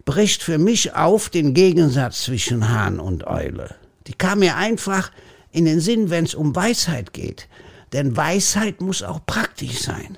bricht 0.06 0.44
für 0.44 0.58
mich 0.58 0.96
auf 0.96 1.30
den 1.30 1.54
Gegensatz 1.54 2.24
zwischen 2.24 2.70
Hahn 2.70 3.00
und 3.00 3.28
Eule. 3.28 3.76
Die 4.08 4.14
kam 4.14 4.40
mir 4.40 4.56
einfach 4.56 5.12
in 5.52 5.66
den 5.66 5.80
Sinn, 5.80 6.10
wenn 6.10 6.26
es 6.26 6.36
um 6.36 6.56
Weisheit 6.56 7.14
geht. 7.14 7.48
Denn 7.94 8.16
Weisheit 8.16 8.82
muss 8.82 9.04
auch 9.04 9.26
praktisch 9.26 9.80
sein. 9.80 10.18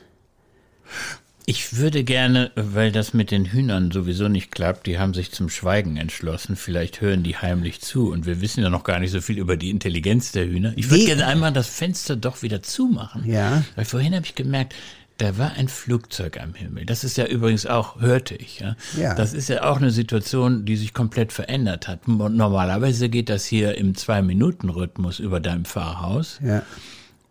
Ich 1.45 1.77
würde 1.77 2.03
gerne, 2.03 2.51
weil 2.55 2.91
das 2.91 3.13
mit 3.13 3.31
den 3.31 3.45
Hühnern 3.45 3.91
sowieso 3.91 4.27
nicht 4.27 4.51
klappt, 4.51 4.88
die 4.88 5.00
haben 5.00 5.13
sich 5.13 5.31
zum 5.31 5.50
Schweigen 5.50 5.98
entschlossen. 5.98 6.55
Vielleicht 6.55 7.01
hören 7.01 7.24
die 7.24 7.38
heimlich 7.38 7.81
zu 7.81 8.12
und 8.12 8.25
wir 8.25 8.41
wissen 8.41 8.63
ja 8.63 8.69
noch 8.69 8.83
gar 8.83 9.00
nicht 9.00 9.12
so 9.12 9.21
viel 9.21 9.38
über 9.38 9.57
die 9.57 9.69
Intelligenz 9.69 10.31
der 10.31 10.45
Hühner. 10.45 10.74
Ich 10.75 10.89
würde 10.89 11.05
gerne 11.05 11.25
einmal 11.25 11.51
das 11.51 11.67
Fenster 11.67 12.15
doch 12.15 12.41
wieder 12.41 12.62
zumachen. 12.62 13.29
Ja. 13.29 13.63
Weil 13.75 13.86
vorhin 13.86 14.15
habe 14.15 14.25
ich 14.25 14.36
gemerkt, 14.36 14.75
da 15.17 15.38
war 15.38 15.53
ein 15.53 15.67
Flugzeug 15.67 16.39
am 16.41 16.55
Himmel. 16.55 16.86
Das 16.86 17.03
ist 17.03 17.15
ja 17.17 17.25
übrigens 17.25 17.67
auch, 17.67 18.01
hörte 18.01 18.33
ich, 18.36 18.60
ja. 18.60 18.75
Ja. 18.98 19.13
Das 19.13 19.33
ist 19.33 19.50
ja 19.50 19.69
auch 19.69 19.77
eine 19.77 19.91
Situation, 19.91 20.65
die 20.65 20.75
sich 20.75 20.93
komplett 20.93 21.31
verändert 21.31 21.88
hat. 21.88 22.07
Normalerweise 22.07 23.07
geht 23.07 23.29
das 23.29 23.45
hier 23.45 23.77
im 23.77 23.93
Zwei-Minuten-Rhythmus 23.95 25.19
über 25.19 25.39
deinem 25.39 25.65
Pfarrhaus. 25.65 26.39
Ja. 26.43 26.63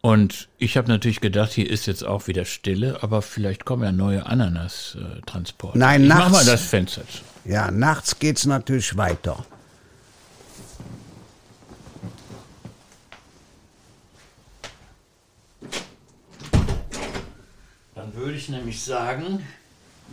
Und 0.03 0.49
ich 0.57 0.77
habe 0.79 0.89
natürlich 0.89 1.21
gedacht, 1.21 1.53
hier 1.53 1.69
ist 1.69 1.87
jetzt 1.87 2.05
auch 2.05 2.27
wieder 2.27 2.47
Stille, 2.47 3.03
aber 3.03 3.21
vielleicht 3.21 3.67
kommen 3.67 3.83
ja 3.83 3.93
neue 3.93 4.25
Ananas-Transporte. 4.25 5.79
Nein, 5.79 6.03
ich 6.05 6.09
nachts- 6.09 6.25
mach 6.25 6.31
mal 6.33 6.45
das 6.47 6.63
Fenster 6.63 7.03
zu. 7.07 7.19
Ja, 7.45 7.71
nachts 7.71 8.19
geht's 8.19 8.47
natürlich 8.47 8.97
weiter. 8.97 9.45
Dann 17.95 18.15
würde 18.15 18.35
ich 18.35 18.49
nämlich 18.49 18.83
sagen, 18.83 19.45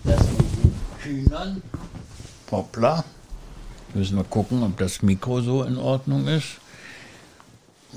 dass 0.04 0.20
wir 0.22 0.38
den 0.38 0.74
Hühnern, 1.00 1.62
hoppla, 2.52 3.04
müssen 3.94 4.18
wir 4.18 4.24
gucken, 4.24 4.64
ob 4.64 4.78
das 4.78 5.02
Mikro 5.02 5.42
so 5.42 5.64
in 5.64 5.78
Ordnung 5.78 6.28
ist, 6.28 6.60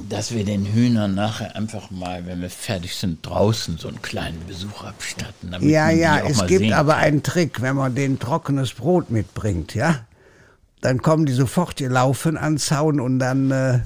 dass 0.09 0.33
wir 0.33 0.45
den 0.45 0.64
Hühnern 0.66 1.14
nachher 1.14 1.54
einfach 1.57 1.90
mal, 1.90 2.26
wenn 2.26 2.40
wir 2.40 2.50
fertig 2.50 2.95
sind, 2.97 3.25
draußen 3.26 3.78
so 3.78 3.88
einen 3.88 4.02
kleinen 4.02 4.45
Besuch 4.47 4.85
abstatten. 4.85 5.50
Damit 5.50 5.69
Ja, 5.69 5.90
die 5.90 5.99
ja, 5.99 6.19
es 6.21 6.47
gibt 6.47 6.73
aber 6.73 6.95
kann. 6.95 7.02
einen 7.02 7.23
Trick, 7.23 7.61
wenn 7.62 7.76
man 7.76 7.95
denen 7.95 8.19
trockenes 8.19 8.73
Brot 8.75 9.11
mitbringt, 9.11 9.75
ja? 9.75 10.00
Dann 10.80 11.02
kommen 11.02 11.26
die 11.26 11.33
sofort 11.33 11.78
hier 11.78 11.90
laufen 11.90 12.37
ans 12.38 12.66
Zaun 12.66 13.00
und 13.00 13.19
dann, 13.19 13.50
äh, 13.50 13.80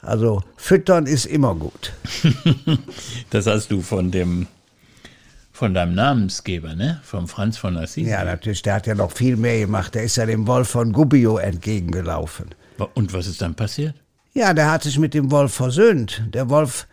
also 0.00 0.42
füttern 0.56 1.06
ist 1.06 1.26
immer 1.26 1.54
gut. 1.54 1.92
Das 3.30 3.46
hast 3.46 3.70
du 3.70 3.80
von 3.82 4.10
dem, 4.10 4.46
von 5.52 5.74
deinem 5.74 5.94
Namensgeber, 5.94 6.74
ne? 6.74 7.00
Vom 7.02 7.26
Franz 7.28 7.56
von 7.56 7.76
Assisi. 7.76 8.08
Ja, 8.08 8.24
natürlich, 8.24 8.62
der 8.62 8.74
hat 8.74 8.86
ja 8.86 8.94
noch 8.94 9.12
viel 9.12 9.36
mehr 9.36 9.58
gemacht. 9.60 9.94
Der 9.94 10.02
ist 10.04 10.16
ja 10.16 10.26
dem 10.26 10.46
Wolf 10.46 10.68
von 10.68 10.92
Gubbio 10.92 11.38
entgegengelaufen. 11.38 12.54
Und 12.94 13.12
was 13.12 13.26
ist 13.26 13.40
dann 13.40 13.54
passiert? 13.54 13.94
Ja, 14.36 14.52
der 14.52 14.70
hat 14.70 14.82
sich 14.82 14.98
mit 14.98 15.14
dem 15.14 15.30
Wolf 15.30 15.54
versöhnt. 15.54 16.22
Der 16.34 16.50
Wolf 16.50 16.86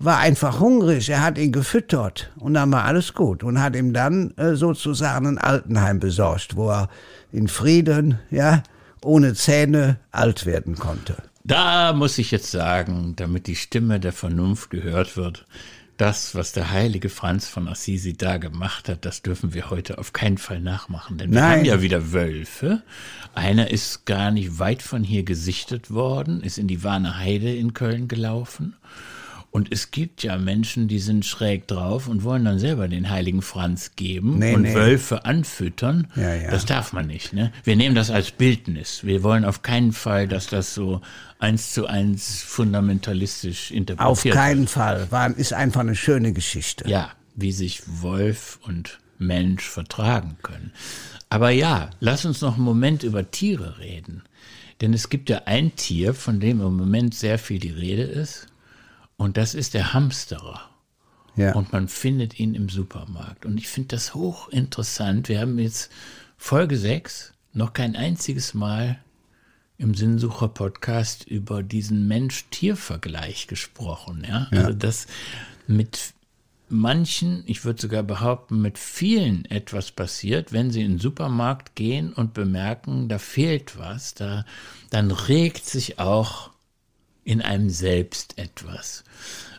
war 0.00 0.18
einfach 0.18 0.58
hungrig, 0.58 1.08
er 1.08 1.22
hat 1.22 1.38
ihn 1.38 1.52
gefüttert 1.52 2.32
und 2.40 2.54
dann 2.54 2.72
war 2.72 2.86
alles 2.86 3.14
gut 3.14 3.44
und 3.44 3.62
hat 3.62 3.76
ihm 3.76 3.92
dann 3.92 4.36
äh, 4.36 4.56
sozusagen 4.56 5.28
ein 5.28 5.38
Altenheim 5.38 6.00
besorgt, 6.00 6.56
wo 6.56 6.70
er 6.70 6.88
in 7.30 7.46
Frieden, 7.46 8.18
ja, 8.32 8.64
ohne 9.00 9.34
Zähne 9.34 10.00
alt 10.10 10.44
werden 10.44 10.74
konnte. 10.74 11.14
Da 11.44 11.92
muss 11.92 12.18
ich 12.18 12.32
jetzt 12.32 12.50
sagen, 12.50 13.14
damit 13.14 13.46
die 13.46 13.54
Stimme 13.54 14.00
der 14.00 14.12
Vernunft 14.12 14.70
gehört 14.70 15.16
wird, 15.16 15.46
das, 15.98 16.34
was 16.34 16.52
der 16.52 16.70
heilige 16.70 17.08
Franz 17.08 17.48
von 17.48 17.68
Assisi 17.68 18.16
da 18.16 18.38
gemacht 18.38 18.88
hat, 18.88 19.04
das 19.04 19.20
dürfen 19.20 19.52
wir 19.52 19.68
heute 19.68 19.98
auf 19.98 20.12
keinen 20.12 20.38
Fall 20.38 20.60
nachmachen. 20.60 21.18
Denn 21.18 21.30
wir 21.30 21.40
Nein. 21.40 21.58
haben 21.58 21.64
ja 21.64 21.82
wieder 21.82 22.12
Wölfe. 22.12 22.82
Einer 23.34 23.70
ist 23.70 24.06
gar 24.06 24.30
nicht 24.30 24.58
weit 24.58 24.80
von 24.80 25.02
hier 25.02 25.24
gesichtet 25.24 25.90
worden, 25.90 26.42
ist 26.42 26.56
in 26.56 26.68
die 26.68 26.84
Warne 26.84 27.18
Heide 27.18 27.54
in 27.54 27.74
Köln 27.74 28.08
gelaufen. 28.08 28.74
Und 29.50 29.72
es 29.72 29.90
gibt 29.90 30.22
ja 30.22 30.36
Menschen, 30.36 30.88
die 30.88 30.98
sind 30.98 31.24
schräg 31.24 31.66
drauf 31.66 32.06
und 32.06 32.22
wollen 32.22 32.44
dann 32.44 32.58
selber 32.58 32.86
den 32.86 33.08
heiligen 33.08 33.40
Franz 33.40 33.92
geben 33.96 34.38
Nee, 34.38 34.54
und 34.54 34.62
nee. 34.62 34.74
Wölfe 34.74 35.24
anfüttern. 35.24 36.08
Ja, 36.16 36.34
ja. 36.34 36.50
Das 36.50 36.66
darf 36.66 36.92
man 36.92 37.06
nicht. 37.06 37.32
Ne? 37.32 37.50
Wir 37.64 37.74
nehmen 37.76 37.94
das 37.94 38.10
als 38.10 38.30
Bildnis. 38.30 39.04
Wir 39.04 39.22
wollen 39.22 39.44
auf 39.46 39.62
keinen 39.62 39.92
Fall, 39.92 40.28
dass 40.28 40.48
das 40.48 40.74
so 40.74 41.00
eins 41.38 41.72
zu 41.72 41.86
eins 41.86 42.42
fundamentalistisch 42.42 43.70
interpretiert 43.70 44.10
Auf 44.10 44.24
wird. 44.24 44.34
keinen 44.34 44.68
Fall. 44.68 45.10
War, 45.10 45.36
ist 45.36 45.52
einfach 45.52 45.80
eine 45.80 45.96
schöne 45.96 46.32
Geschichte. 46.32 46.88
Ja, 46.88 47.10
wie 47.34 47.52
sich 47.52 47.82
Wolf 47.86 48.58
und 48.66 48.98
Mensch 49.18 49.64
vertragen 49.68 50.36
können. 50.42 50.72
Aber 51.30 51.50
ja, 51.50 51.90
lass 52.00 52.24
uns 52.24 52.40
noch 52.40 52.56
einen 52.56 52.64
Moment 52.64 53.02
über 53.02 53.30
Tiere 53.30 53.78
reden. 53.78 54.22
Denn 54.80 54.94
es 54.94 55.08
gibt 55.08 55.28
ja 55.30 55.42
ein 55.46 55.74
Tier, 55.74 56.14
von 56.14 56.38
dem 56.38 56.60
im 56.60 56.76
Moment 56.76 57.14
sehr 57.14 57.38
viel 57.38 57.58
die 57.58 57.70
Rede 57.70 58.02
ist. 58.02 58.46
Und 59.18 59.36
das 59.36 59.54
ist 59.54 59.74
der 59.74 59.92
Hamsterer. 59.92 60.70
Ja. 61.36 61.54
Und 61.54 61.72
man 61.72 61.88
findet 61.88 62.40
ihn 62.40 62.54
im 62.54 62.68
Supermarkt. 62.68 63.44
Und 63.44 63.58
ich 63.58 63.68
finde 63.68 63.88
das 63.88 64.14
hochinteressant. 64.14 65.28
Wir 65.28 65.40
haben 65.40 65.58
jetzt 65.58 65.90
Folge 66.36 66.78
6 66.78 67.34
noch 67.52 67.72
kein 67.72 67.96
einziges 67.96 68.54
Mal 68.54 68.98
im 69.76 69.94
Sinnsucher-Podcast 69.94 71.26
über 71.26 71.62
diesen 71.62 72.08
Mensch-Tier-Vergleich 72.08 73.48
gesprochen. 73.48 74.24
Ja? 74.28 74.48
Also 74.50 74.72
das 74.72 75.06
mit 75.66 76.14
manchen, 76.68 77.42
ich 77.46 77.64
würde 77.64 77.80
sogar 77.80 78.02
behaupten, 78.02 78.60
mit 78.60 78.78
vielen 78.78 79.44
etwas 79.46 79.90
passiert, 79.90 80.52
wenn 80.52 80.70
sie 80.70 80.82
in 80.82 80.92
den 80.92 81.00
Supermarkt 81.00 81.74
gehen 81.74 82.12
und 82.12 82.34
bemerken, 82.34 83.08
da 83.08 83.18
fehlt 83.18 83.78
was, 83.78 84.14
da, 84.14 84.44
dann 84.90 85.10
regt 85.10 85.66
sich 85.66 85.98
auch 85.98 86.50
in 87.28 87.42
einem 87.42 87.68
selbst 87.68 88.38
etwas. 88.38 89.04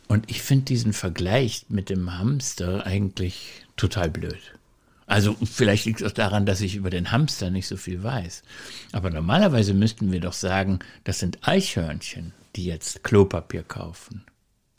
Und 0.07 0.29
ich 0.31 0.41
finde 0.41 0.65
diesen 0.65 0.91
Vergleich 0.91 1.67
mit 1.69 1.91
dem 1.91 2.17
Hamster 2.17 2.83
eigentlich 2.87 3.63
total 3.77 4.09
blöd. 4.09 4.55
Also 5.05 5.35
vielleicht 5.43 5.85
liegt 5.85 6.01
es 6.01 6.07
auch 6.07 6.15
daran, 6.15 6.47
dass 6.47 6.61
ich 6.61 6.75
über 6.75 6.89
den 6.89 7.11
Hamster 7.11 7.51
nicht 7.51 7.67
so 7.67 7.77
viel 7.77 8.01
weiß. 8.01 8.41
Aber 8.91 9.11
normalerweise 9.11 9.75
müssten 9.75 10.11
wir 10.11 10.19
doch 10.19 10.33
sagen, 10.33 10.79
das 11.03 11.19
sind 11.19 11.47
Eichhörnchen, 11.47 12.33
die 12.55 12.65
jetzt 12.65 13.03
Klopapier 13.03 13.61
kaufen. 13.61 14.25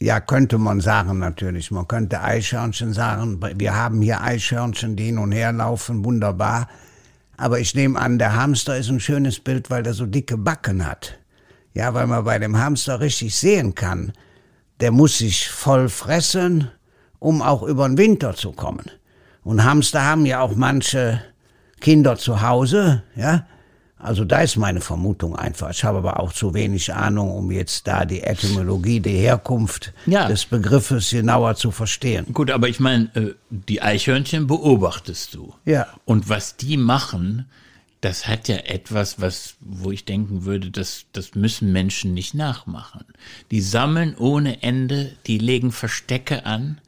Ja, 0.00 0.18
könnte 0.18 0.58
man 0.58 0.80
sagen 0.80 1.20
natürlich. 1.20 1.70
Man 1.70 1.86
könnte 1.86 2.20
Eichhörnchen 2.22 2.92
sagen. 2.92 3.40
Wir 3.56 3.76
haben 3.76 4.02
hier 4.02 4.20
Eichhörnchen, 4.20 4.96
die 4.96 5.04
hin 5.04 5.18
und 5.18 5.30
her 5.30 5.52
laufen, 5.52 6.04
wunderbar. 6.04 6.68
Aber 7.36 7.60
ich 7.60 7.72
nehme 7.76 8.00
an, 8.00 8.18
der 8.18 8.34
Hamster 8.34 8.76
ist 8.76 8.88
ein 8.88 8.98
schönes 8.98 9.38
Bild, 9.38 9.70
weil 9.70 9.84
der 9.84 9.94
so 9.94 10.06
dicke 10.06 10.36
Backen 10.36 10.84
hat. 10.84 11.20
Ja, 11.74 11.94
weil 11.94 12.06
man 12.06 12.24
bei 12.24 12.38
dem 12.38 12.58
Hamster 12.58 13.00
richtig 13.00 13.34
sehen 13.36 13.74
kann, 13.74 14.12
der 14.80 14.90
muss 14.90 15.18
sich 15.18 15.48
voll 15.48 15.88
fressen, 15.88 16.70
um 17.18 17.42
auch 17.42 17.62
über 17.62 17.86
den 17.88 17.98
Winter 17.98 18.34
zu 18.34 18.52
kommen. 18.52 18.86
Und 19.44 19.62
Hamster 19.64 20.04
haben 20.04 20.26
ja 20.26 20.40
auch 20.40 20.54
manche 20.56 21.22
Kinder 21.80 22.16
zu 22.16 22.42
Hause, 22.42 23.02
ja. 23.14 23.46
Also 24.02 24.24
da 24.24 24.40
ist 24.40 24.56
meine 24.56 24.80
Vermutung 24.80 25.36
einfach. 25.36 25.68
Ich 25.70 25.84
habe 25.84 25.98
aber 25.98 26.20
auch 26.20 26.32
zu 26.32 26.54
wenig 26.54 26.94
Ahnung, 26.94 27.30
um 27.32 27.50
jetzt 27.50 27.86
da 27.86 28.06
die 28.06 28.22
Etymologie, 28.22 29.00
die 29.00 29.10
Herkunft 29.18 29.92
Ja. 30.06 30.26
des 30.26 30.46
Begriffes 30.46 31.10
genauer 31.10 31.54
zu 31.56 31.70
verstehen. 31.70 32.24
Gut, 32.32 32.50
aber 32.50 32.68
ich 32.68 32.80
meine, 32.80 33.10
äh, 33.14 33.34
die 33.50 33.82
Eichhörnchen 33.82 34.46
beobachtest 34.46 35.34
du. 35.34 35.52
Ja. 35.66 35.86
Und 36.06 36.30
was 36.30 36.56
die 36.56 36.78
machen, 36.78 37.44
das 38.00 38.26
hat 38.26 38.48
ja 38.48 38.56
etwas, 38.56 39.20
was, 39.20 39.56
wo 39.60 39.90
ich 39.90 40.04
denken 40.04 40.44
würde, 40.44 40.70
das, 40.70 41.06
das 41.12 41.34
müssen 41.34 41.72
Menschen 41.72 42.14
nicht 42.14 42.34
nachmachen. 42.34 43.04
Die 43.50 43.60
sammeln 43.60 44.16
ohne 44.16 44.62
Ende, 44.62 45.12
die 45.26 45.38
legen 45.38 45.70
Verstecke 45.70 46.46
an. 46.46 46.80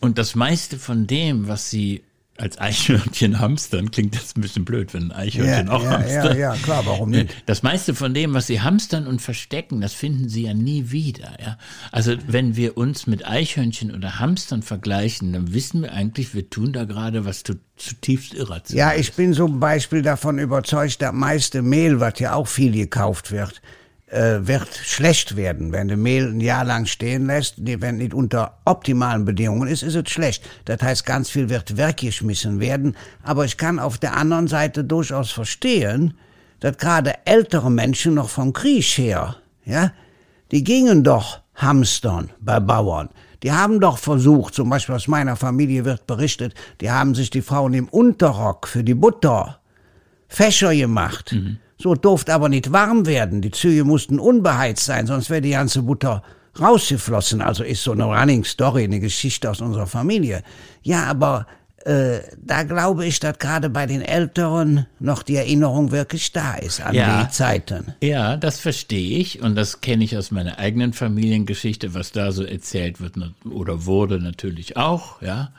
Und 0.00 0.18
das 0.18 0.34
meiste 0.34 0.78
von 0.78 1.06
dem, 1.06 1.48
was 1.48 1.70
sie 1.70 2.02
als 2.36 2.58
Eichhörnchen 2.58 3.38
hamstern, 3.38 3.90
klingt 3.92 4.14
jetzt 4.16 4.36
ein 4.36 4.40
bisschen 4.40 4.64
blöd, 4.64 4.92
wenn 4.92 5.04
ein 5.04 5.12
Eichhörnchen 5.12 5.68
auch 5.68 5.84
ja, 5.84 5.90
hamstert. 5.90 6.32
ja, 6.36 6.54
ja, 6.54 6.56
klar, 6.56 6.82
warum 6.84 7.10
nicht? 7.10 7.32
Das 7.46 7.62
meiste 7.62 7.94
von 7.94 8.12
dem, 8.12 8.34
was 8.34 8.48
sie 8.48 8.60
hamstern 8.60 9.06
und 9.06 9.22
verstecken, 9.22 9.80
das 9.80 9.92
finden 9.92 10.28
sie 10.28 10.42
ja 10.42 10.54
nie 10.54 10.90
wieder. 10.90 11.36
Ja? 11.40 11.58
Also 11.92 12.14
wenn 12.26 12.56
wir 12.56 12.76
uns 12.76 13.06
mit 13.06 13.24
Eichhörnchen 13.26 13.94
oder 13.94 14.18
Hamstern 14.18 14.62
vergleichen, 14.62 15.32
dann 15.32 15.54
wissen 15.54 15.82
wir 15.82 15.92
eigentlich, 15.92 16.34
wir 16.34 16.50
tun 16.50 16.72
da 16.72 16.84
gerade 16.84 17.24
was 17.24 17.44
zu- 17.44 17.60
zutiefst 17.76 18.34
irrational. 18.34 18.94
Ja, 18.94 18.98
ich 19.00 19.12
bin 19.12 19.32
zum 19.32 19.60
Beispiel 19.60 20.02
davon 20.02 20.38
überzeugt, 20.40 21.02
das 21.02 21.12
meiste 21.12 21.62
Mehl, 21.62 22.00
was 22.00 22.18
ja 22.18 22.34
auch 22.34 22.48
viel 22.48 22.72
gekauft 22.72 23.30
wird, 23.30 23.52
äh, 23.58 23.60
wird 24.10 24.68
schlecht 24.74 25.34
werden. 25.34 25.72
Wenn 25.72 25.88
du 25.88 25.96
Mehl 25.96 26.28
ein 26.28 26.40
Jahr 26.40 26.64
lang 26.64 26.86
stehen 26.86 27.26
lässt, 27.26 27.56
wenn 27.58 27.96
nicht 27.96 28.14
unter 28.14 28.58
optimalen 28.64 29.24
Bedingungen 29.24 29.68
ist, 29.68 29.82
ist 29.82 29.94
es 29.94 30.08
schlecht. 30.10 30.44
Das 30.66 30.82
heißt, 30.82 31.04
ganz 31.06 31.30
viel 31.30 31.48
wird 31.48 31.76
weggeschmissen 31.76 32.60
werden. 32.60 32.96
Aber 33.22 33.44
ich 33.44 33.56
kann 33.56 33.78
auf 33.78 33.98
der 33.98 34.16
anderen 34.16 34.46
Seite 34.46 34.84
durchaus 34.84 35.32
verstehen, 35.32 36.14
dass 36.60 36.76
gerade 36.76 37.14
ältere 37.24 37.70
Menschen 37.70 38.14
noch 38.14 38.28
vom 38.28 38.52
Krieg 38.52 38.84
her, 38.84 39.36
ja, 39.64 39.92
die 40.50 40.62
gingen 40.62 41.02
doch 41.02 41.40
hamstern 41.54 42.30
bei 42.40 42.60
Bauern. 42.60 43.08
Die 43.42 43.52
haben 43.52 43.80
doch 43.80 43.98
versucht, 43.98 44.54
zum 44.54 44.70
Beispiel 44.70 44.94
aus 44.94 45.08
meiner 45.08 45.36
Familie 45.36 45.84
wird 45.84 46.06
berichtet, 46.06 46.54
die 46.80 46.90
haben 46.90 47.14
sich 47.14 47.30
die 47.30 47.42
Frauen 47.42 47.74
im 47.74 47.88
Unterrock 47.88 48.68
für 48.68 48.84
die 48.84 48.94
Butter 48.94 49.60
Fächer 50.28 50.74
gemacht. 50.74 51.34
So 51.84 51.94
durfte 51.94 52.32
aber 52.32 52.48
nicht 52.48 52.72
warm 52.72 53.04
werden. 53.04 53.42
Die 53.42 53.50
Züge 53.50 53.84
mussten 53.84 54.18
unbeheizt 54.18 54.86
sein, 54.86 55.06
sonst 55.06 55.28
wäre 55.28 55.42
die 55.42 55.50
ganze 55.50 55.82
Butter 55.82 56.22
rausgeflossen. 56.58 57.42
Also 57.42 57.62
ist 57.62 57.82
so 57.84 57.92
eine 57.92 58.04
Running 58.04 58.42
Story, 58.44 58.84
eine 58.84 59.00
Geschichte 59.00 59.50
aus 59.50 59.60
unserer 59.60 59.86
Familie. 59.86 60.42
Ja, 60.82 61.04
aber 61.04 61.46
äh, 61.84 62.20
da 62.42 62.62
glaube 62.62 63.04
ich, 63.04 63.20
dass 63.20 63.38
gerade 63.38 63.68
bei 63.68 63.84
den 63.84 64.00
Älteren 64.00 64.86
noch 64.98 65.22
die 65.22 65.36
Erinnerung 65.36 65.92
wirklich 65.92 66.32
da 66.32 66.54
ist 66.54 66.80
an 66.80 66.94
Ja. 66.94 67.22
die 67.22 67.28
Zeiten. 67.30 67.92
Ja, 68.02 68.38
das 68.38 68.60
verstehe 68.60 69.18
ich 69.18 69.42
und 69.42 69.54
das 69.54 69.82
kenne 69.82 70.04
ich 70.04 70.16
aus 70.16 70.30
meiner 70.30 70.58
eigenen 70.58 70.94
Familiengeschichte, 70.94 71.92
was 71.92 72.12
da 72.12 72.32
so 72.32 72.44
erzählt 72.44 73.02
wird 73.02 73.16
oder 73.44 73.84
wurde 73.84 74.20
natürlich 74.22 74.78
auch, 74.78 75.20
ja. 75.20 75.50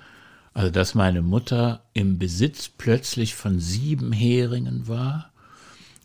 Also, 0.55 0.71
dass 0.71 0.95
meine 0.95 1.21
Mutter 1.21 1.83
im 1.93 2.17
Besitz 2.17 2.67
plötzlich 2.75 3.35
von 3.35 3.59
sieben 3.59 4.11
Heringen 4.11 4.87
war 4.87 5.29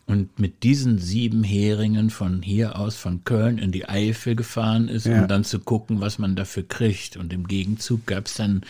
und 0.05 0.39
mit 0.39 0.63
diesen 0.63 0.97
sieben 0.97 1.43
Heringen 1.43 2.09
von 2.09 2.41
hier 2.41 2.77
aus 2.77 2.95
von 2.95 3.23
Köln 3.23 3.57
in 3.57 3.71
die 3.71 3.87
Eifel 3.87 4.35
gefahren 4.35 4.87
ist, 4.89 5.05
Ja. 5.05 5.21
um 5.21 5.27
dann 5.27 5.43
zu 5.43 5.59
gucken, 5.59 6.01
was 6.01 6.19
man 6.19 6.35
dafür 6.35 6.67
kriegt. 6.67 7.15
Und 7.17 7.31
im 7.33 7.47
Gegenzug 7.47 8.05
gab 8.07 8.25
es 8.25 8.35
dann, 8.35 8.61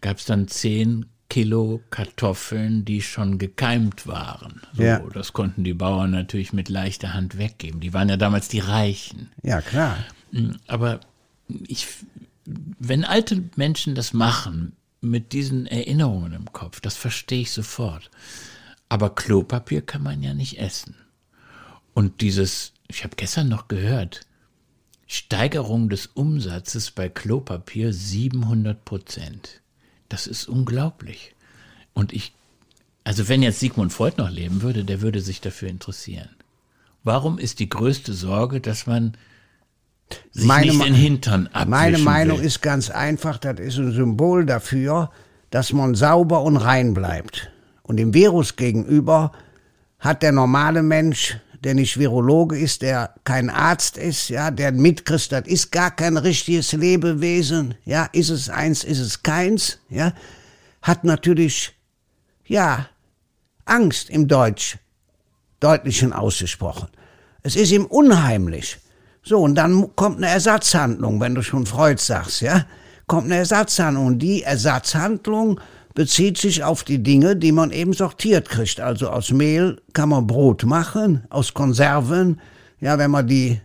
gab's 0.00 0.24
dann 0.24 0.48
zehn 0.48 1.06
Kilo 1.28 1.80
Kartoffeln, 1.90 2.84
die 2.84 3.02
schon 3.02 3.38
gekeimt 3.38 4.08
waren. 4.08 4.62
So, 4.74 4.82
Ja. 4.82 4.98
Das 5.14 5.32
konnten 5.32 5.62
die 5.62 5.74
Bauern 5.74 6.10
natürlich 6.10 6.52
mit 6.52 6.68
leichter 6.68 7.14
Hand 7.14 7.38
weggeben. 7.38 7.80
Die 7.80 7.92
waren 7.94 8.08
ja 8.08 8.16
damals 8.16 8.48
die 8.48 8.58
Reichen. 8.58 9.28
Ja, 9.44 9.60
klar. 9.60 9.96
Aber 10.66 10.98
ich, 11.68 11.86
wenn 12.80 13.04
alte 13.04 13.44
Menschen 13.54 13.94
das 13.94 14.12
machen, 14.12 14.72
mit 15.00 15.32
diesen 15.32 15.66
Erinnerungen 15.66 16.32
im 16.32 16.52
Kopf, 16.52 16.80
das 16.80 16.96
verstehe 16.96 17.42
ich 17.42 17.52
sofort. 17.52 18.10
Aber 18.90 19.14
Klopapier 19.14 19.80
kann 19.80 20.02
man 20.02 20.22
ja 20.22 20.34
nicht 20.34 20.58
essen. 20.58 20.96
Und 21.94 22.20
dieses, 22.20 22.74
ich 22.88 23.04
habe 23.04 23.16
gestern 23.16 23.48
noch 23.48 23.68
gehört, 23.68 24.22
Steigerung 25.06 25.88
des 25.88 26.06
Umsatzes 26.06 26.90
bei 26.90 27.08
Klopapier 27.08 27.92
700 27.92 28.84
Prozent. 28.84 29.62
Das 30.08 30.26
ist 30.26 30.48
unglaublich. 30.48 31.34
Und 31.94 32.12
ich, 32.12 32.34
also 33.04 33.28
wenn 33.28 33.42
jetzt 33.42 33.60
Sigmund 33.60 33.92
Freud 33.92 34.16
noch 34.18 34.30
leben 34.30 34.60
würde, 34.62 34.84
der 34.84 35.00
würde 35.00 35.20
sich 35.20 35.40
dafür 35.40 35.68
interessieren. 35.68 36.28
Warum 37.04 37.38
ist 37.38 37.60
die 37.60 37.68
größte 37.68 38.12
Sorge, 38.12 38.60
dass 38.60 38.86
man 38.86 39.16
sich 40.32 40.46
Meine 40.46 40.72
nicht 40.72 40.84
den 40.84 40.94
Hintern 40.94 41.46
abwischen 41.46 41.70
Meine 41.70 41.98
Meinung 41.98 42.38
will? 42.40 42.46
ist 42.46 42.60
ganz 42.60 42.90
einfach, 42.90 43.38
das 43.38 43.60
ist 43.60 43.78
ein 43.78 43.92
Symbol 43.92 44.46
dafür, 44.46 45.10
dass 45.50 45.72
man 45.72 45.94
sauber 45.94 46.42
und 46.42 46.56
rein 46.56 46.92
bleibt. 46.92 47.50
Und 47.90 47.96
dem 47.96 48.14
Virus 48.14 48.54
gegenüber 48.54 49.32
hat 49.98 50.22
der 50.22 50.30
normale 50.30 50.80
Mensch, 50.80 51.36
der 51.64 51.74
nicht 51.74 51.98
Virologe 51.98 52.56
ist, 52.56 52.82
der 52.82 53.14
kein 53.24 53.50
Arzt 53.50 53.96
ist, 53.96 54.28
ja, 54.28 54.52
der 54.52 54.70
mitkriegt, 54.70 55.32
das 55.32 55.48
ist 55.48 55.72
gar 55.72 55.90
kein 55.90 56.16
richtiges 56.16 56.70
Lebewesen, 56.70 57.74
ja, 57.84 58.08
ist 58.12 58.30
es 58.30 58.48
eins, 58.48 58.84
ist 58.84 59.00
es 59.00 59.24
keins, 59.24 59.80
ja, 59.88 60.12
hat 60.82 61.02
natürlich, 61.02 61.76
ja, 62.46 62.86
Angst 63.64 64.08
im 64.08 64.28
Deutsch, 64.28 64.78
Deutlichen 65.58 66.12
ausgesprochen. 66.12 66.90
Es 67.42 67.56
ist 67.56 67.72
ihm 67.72 67.86
unheimlich. 67.86 68.78
So, 69.24 69.40
und 69.40 69.56
dann 69.56 69.96
kommt 69.96 70.18
eine 70.18 70.28
Ersatzhandlung, 70.28 71.20
wenn 71.20 71.34
du 71.34 71.42
schon 71.42 71.66
Freud 71.66 72.00
sagst, 72.00 72.40
ja? 72.40 72.66
Kommt 73.08 73.24
eine 73.24 73.38
Ersatzhandlung. 73.38 74.06
Und 74.06 74.18
die 74.20 74.44
Ersatzhandlung 74.44 75.60
bezieht 75.94 76.38
sich 76.38 76.62
auf 76.64 76.84
die 76.84 77.02
Dinge, 77.02 77.36
die 77.36 77.52
man 77.52 77.70
eben 77.70 77.92
sortiert 77.92 78.48
kriegt. 78.48 78.80
Also 78.80 79.08
aus 79.10 79.30
Mehl 79.32 79.80
kann 79.92 80.08
man 80.08 80.26
Brot 80.26 80.64
machen, 80.64 81.24
aus 81.30 81.54
Konserven, 81.54 82.40
ja, 82.80 82.98
wenn 82.98 83.10
man 83.10 83.26
die 83.26 83.60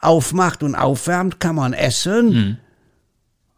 aufmacht 0.00 0.62
und 0.62 0.74
aufwärmt, 0.74 1.40
kann 1.40 1.56
man 1.56 1.72
essen. 1.72 2.58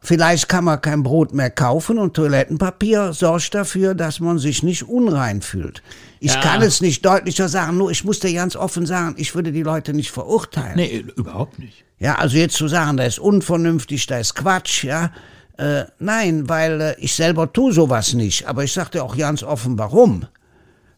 Vielleicht 0.01 0.49
kann 0.49 0.63
man 0.65 0.81
kein 0.81 1.03
Brot 1.03 1.35
mehr 1.35 1.51
kaufen 1.51 1.99
und 1.99 2.15
Toilettenpapier 2.15 3.13
sorgt 3.13 3.55
dafür, 3.55 3.95
dass 3.95 4.21
man 4.21 4.39
sich 4.39 4.63
nicht 4.63 4.85
unrein 4.85 5.43
fühlt. 5.43 5.83
Ich 6.21 6.35
Ja. 6.35 6.41
kann 6.41 6.63
es 6.63 6.81
nicht 6.81 7.05
deutlicher 7.05 7.49
sagen, 7.49 7.77
nur 7.77 7.91
ich 7.91 8.05
muss 8.05 8.21
dir 8.21 8.33
ganz 8.33 8.55
offen 8.55 8.87
sagen, 8.87 9.17
ich 9.19 9.35
würde 9.35 9.51
die 9.51 9.65
Leute 9.65 9.93
nicht 9.95 10.13
verurteilen. 10.13 10.77
Nee, 10.77 11.05
überhaupt 11.17 11.59
nicht. 11.59 11.85
Ja, 11.99 12.17
also 12.17 12.37
jetzt 12.37 12.55
zu 12.57 12.69
sagen, 12.69 12.97
da 12.99 13.03
ist 13.05 13.19
unvernünftig, 13.19 14.07
da 14.07 14.19
ist 14.19 14.35
Quatsch, 14.37 14.85
ja. 14.85 15.11
Äh, 15.59 15.85
nein, 15.99 16.49
weil 16.49 16.81
äh, 16.81 16.95
ich 16.99 17.15
selber 17.15 17.53
tu 17.53 17.73
sowas 17.73 18.15
nicht. 18.15 18.47
Aber 18.47 18.65
ich 18.65 18.73
sag 18.73 18.91
dir 18.91 19.03
auch 19.05 19.17
ganz 19.17 19.43
offen, 19.43 19.79
warum. 19.79 20.27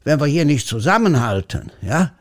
Wenn 0.05 0.21
wir 0.21 0.27
hier 0.27 0.45
nicht 0.45 0.67
zusammenhalten, 0.67 1.71
ja, 1.83 2.13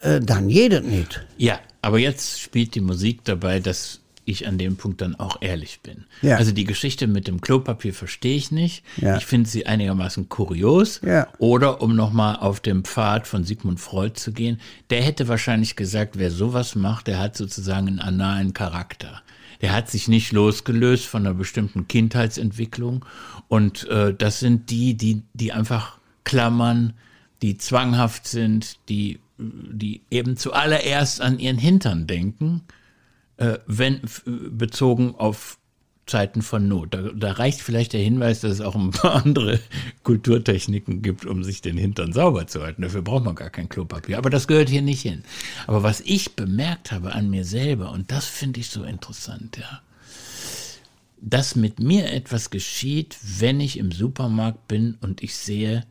äh, 0.00 0.20
dann 0.20 0.48
jedes 0.48 0.82
nicht. 0.82 1.24
Ja, 1.38 1.58
aber 1.82 1.98
jetzt 1.98 2.40
spielt 2.40 2.74
die 2.74 2.80
Musik 2.80 3.24
dabei, 3.24 3.60
dass 3.60 4.00
ich 4.26 4.46
an 4.46 4.58
dem 4.58 4.76
Punkt 4.76 5.00
dann 5.00 5.14
auch 5.14 5.40
ehrlich 5.40 5.80
bin. 5.82 6.04
Ja. 6.20 6.36
Also 6.36 6.52
die 6.52 6.64
Geschichte 6.64 7.06
mit 7.06 7.28
dem 7.28 7.40
Klopapier 7.40 7.94
verstehe 7.94 8.36
ich 8.36 8.50
nicht. 8.50 8.84
Ja. 8.96 9.16
Ich 9.16 9.24
finde 9.24 9.48
sie 9.48 9.66
einigermaßen 9.66 10.28
kurios. 10.28 11.00
Ja. 11.04 11.28
Oder 11.38 11.80
um 11.80 11.94
nochmal 11.94 12.36
auf 12.36 12.60
dem 12.60 12.84
Pfad 12.84 13.26
von 13.26 13.44
Sigmund 13.44 13.80
Freud 13.80 14.14
zu 14.14 14.32
gehen, 14.32 14.60
der 14.90 15.02
hätte 15.02 15.28
wahrscheinlich 15.28 15.76
gesagt, 15.76 16.18
wer 16.18 16.30
sowas 16.30 16.74
macht, 16.74 17.06
der 17.06 17.20
hat 17.20 17.36
sozusagen 17.36 17.86
einen 17.86 18.00
analen 18.00 18.52
Charakter. 18.52 19.22
Der 19.60 19.72
hat 19.72 19.90
sich 19.90 20.08
nicht 20.08 20.32
losgelöst 20.32 21.06
von 21.06 21.26
einer 21.26 21.34
bestimmten 21.34 21.88
Kindheitsentwicklung. 21.88 23.04
Und 23.48 23.88
äh, 23.88 24.14
das 24.14 24.40
sind 24.40 24.70
die, 24.70 24.94
die, 24.94 25.22
die 25.34 25.52
einfach 25.52 25.98
klammern, 26.24 26.94
die 27.42 27.56
zwanghaft 27.56 28.26
sind, 28.26 28.78
die, 28.88 29.20
die 29.38 30.02
eben 30.10 30.36
zuallererst 30.36 31.20
an 31.20 31.38
ihren 31.38 31.58
Hintern 31.58 32.06
denken, 32.06 32.62
äh, 33.36 33.58
wenn 33.66 34.00
bezogen 34.24 35.14
auf 35.14 35.58
Zeiten 36.06 36.40
von 36.42 36.68
Not. 36.68 36.94
Da, 36.94 37.02
da 37.14 37.32
reicht 37.32 37.60
vielleicht 37.60 37.92
der 37.92 38.00
Hinweis, 38.00 38.40
dass 38.40 38.52
es 38.52 38.60
auch 38.60 38.76
ein 38.76 38.92
paar 38.92 39.24
andere 39.24 39.58
Kulturtechniken 40.04 41.02
gibt, 41.02 41.26
um 41.26 41.42
sich 41.42 41.62
den 41.62 41.76
Hintern 41.76 42.12
sauber 42.12 42.46
zu 42.46 42.62
halten. 42.62 42.82
Dafür 42.82 43.02
braucht 43.02 43.24
man 43.24 43.34
gar 43.34 43.50
kein 43.50 43.68
Klopapier. 43.68 44.18
Aber 44.18 44.30
das 44.30 44.46
gehört 44.46 44.68
hier 44.68 44.82
nicht 44.82 45.02
hin. 45.02 45.24
Aber 45.66 45.82
was 45.82 46.00
ich 46.00 46.36
bemerkt 46.36 46.92
habe 46.92 47.12
an 47.12 47.28
mir 47.28 47.44
selber, 47.44 47.90
und 47.90 48.12
das 48.12 48.26
finde 48.26 48.60
ich 48.60 48.70
so 48.70 48.84
interessant, 48.84 49.58
ja, 49.58 49.80
dass 51.20 51.56
mit 51.56 51.80
mir 51.80 52.12
etwas 52.12 52.50
geschieht, 52.50 53.18
wenn 53.38 53.58
ich 53.60 53.78
im 53.78 53.90
Supermarkt 53.90 54.68
bin 54.68 54.96
und 55.00 55.24
ich 55.24 55.34
sehe, 55.34 55.84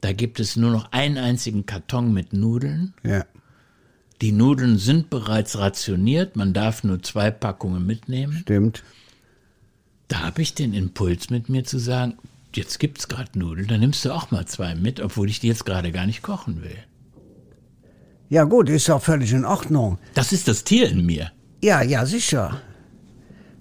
da 0.00 0.12
gibt 0.12 0.38
es 0.38 0.54
nur 0.54 0.70
noch 0.70 0.92
einen 0.92 1.18
einzigen 1.18 1.66
Karton 1.66 2.12
mit 2.12 2.32
Nudeln. 2.32 2.94
Ja. 3.02 3.24
Die 4.20 4.30
Nudeln 4.30 4.78
sind 4.78 5.10
bereits 5.10 5.58
rationiert, 5.58 6.36
man 6.36 6.52
darf 6.52 6.84
nur 6.84 7.02
zwei 7.02 7.32
Packungen 7.32 7.84
mitnehmen. 7.84 8.38
Stimmt. 8.42 8.84
Da 10.14 10.20
habe 10.20 10.42
ich 10.42 10.54
den 10.54 10.74
Impuls 10.74 11.28
mit 11.28 11.48
mir 11.48 11.64
zu 11.64 11.80
sagen, 11.80 12.14
jetzt 12.54 12.78
gibt's 12.78 13.08
gerade 13.08 13.36
Nudeln, 13.36 13.66
dann 13.66 13.80
nimmst 13.80 14.04
du 14.04 14.12
auch 14.12 14.30
mal 14.30 14.46
zwei 14.46 14.76
mit, 14.76 15.00
obwohl 15.00 15.28
ich 15.28 15.40
die 15.40 15.48
jetzt 15.48 15.66
gerade 15.66 15.90
gar 15.90 16.06
nicht 16.06 16.22
kochen 16.22 16.62
will. 16.62 16.78
Ja 18.28 18.44
gut, 18.44 18.68
ist 18.68 18.88
auch 18.90 19.02
völlig 19.02 19.32
in 19.32 19.44
Ordnung. 19.44 19.98
Das 20.14 20.32
ist 20.32 20.46
das 20.46 20.62
Tier 20.62 20.88
in 20.88 21.04
mir. 21.04 21.32
Ja, 21.64 21.82
ja, 21.82 22.06
sicher. 22.06 22.60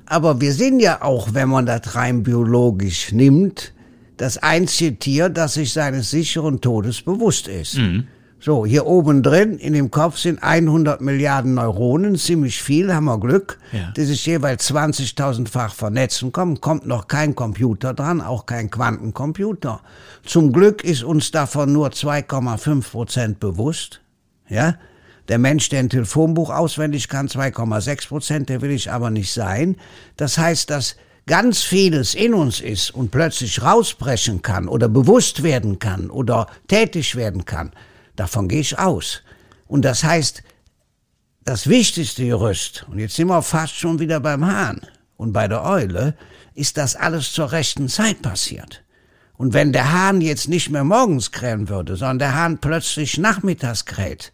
Aber 0.06 0.42
wir 0.42 0.54
sind 0.54 0.80
ja 0.80 1.02
auch, 1.02 1.34
wenn 1.34 1.50
man 1.50 1.66
das 1.66 1.96
rein 1.96 2.22
biologisch 2.22 3.12
nimmt, 3.12 3.74
das 4.18 4.38
einzige 4.38 5.00
Tier, 5.00 5.30
das 5.30 5.56
sich 5.56 5.74
seines 5.74 6.12
sicheren 6.12 6.62
Todes 6.62 7.02
bewusst 7.02 7.48
ist. 7.48 7.80
So, 8.46 8.66
hier 8.66 8.86
oben 8.86 9.24
drin 9.24 9.58
in 9.58 9.72
dem 9.72 9.90
Kopf 9.90 10.18
sind 10.18 10.44
100 10.44 11.00
Milliarden 11.00 11.54
Neuronen, 11.54 12.18
ziemlich 12.18 12.62
viel, 12.62 12.94
haben 12.94 13.06
wir 13.06 13.18
Glück, 13.18 13.58
Ja. 13.72 13.92
die 13.96 14.04
sich 14.04 14.26
jeweils 14.26 14.70
20.000-fach 14.70 15.74
vernetzen 15.74 16.34
kommen, 16.34 16.60
kommt 16.60 16.86
noch 16.86 17.08
kein 17.08 17.36
Computer 17.36 17.94
dran, 17.94 18.20
auch 18.20 18.46
kein 18.46 18.70
Quantencomputer. 18.70 19.80
Zum 20.26 20.52
Glück 20.52 20.84
ist 20.84 21.04
uns 21.04 21.32
davon 21.32 21.72
nur 21.72 21.92
2,5 21.92 22.92
Prozent 22.92 23.40
bewusst, 23.40 24.02
ja. 24.50 24.76
Der 25.30 25.38
Mensch, 25.38 25.70
der 25.70 25.80
ein 25.80 25.90
Telefonbuch 25.90 26.50
auswendig 26.50 27.08
kann, 27.08 27.30
2,6 27.30 28.10
Prozent, 28.10 28.50
der 28.50 28.62
will 28.62 28.72
ich 28.72 28.92
aber 28.92 29.10
nicht 29.10 29.32
sein. 29.32 29.78
Das 30.18 30.38
heißt, 30.38 30.70
dass 30.70 30.98
ganz 31.28 31.62
vieles 31.62 32.14
in 32.14 32.34
uns 32.34 32.60
ist 32.60 32.94
und 32.94 33.10
plötzlich 33.10 33.62
rausbrechen 33.64 34.42
kann 34.42 34.68
oder 34.68 34.90
bewusst 34.90 35.44
werden 35.44 35.80
kann 35.80 36.10
oder 36.10 36.48
tätig 36.68 37.16
werden 37.16 37.46
kann. 37.46 37.72
Davon 38.16 38.48
gehe 38.48 38.62
ich 38.62 38.78
aus. 38.78 39.22
Und 39.68 39.84
das 39.84 40.04
heißt, 40.04 40.44
das 41.44 41.68
wichtigste 41.68 42.26
Gerüst, 42.26 42.86
und 42.90 43.00
jetzt 43.00 43.16
sind 43.16 43.28
wir 43.28 43.42
fast 43.42 43.76
schon 43.76 44.00
wieder 44.00 44.20
beim 44.20 44.46
Hahn 44.46 44.82
und 45.18 45.34
bei 45.34 45.48
der 45.48 45.64
Eule, 45.64 46.16
ist, 46.54 46.78
dass 46.78 46.96
alles 46.96 47.32
zur 47.32 47.52
rechten 47.52 47.90
Zeit 47.90 48.22
passiert. 48.22 48.84
Und 49.36 49.54
wenn 49.54 49.74
der 49.74 49.92
Hahn 49.92 50.22
jetzt 50.22 50.48
nicht 50.48 50.70
mehr 50.70 50.84
morgens 50.84 51.32
krähen 51.32 51.68
würde, 51.68 51.96
sondern 51.96 52.20
der 52.20 52.36
Hahn 52.36 52.60
plötzlich 52.60 53.18
nachmittags 53.18 53.86
kräht, 53.86 54.32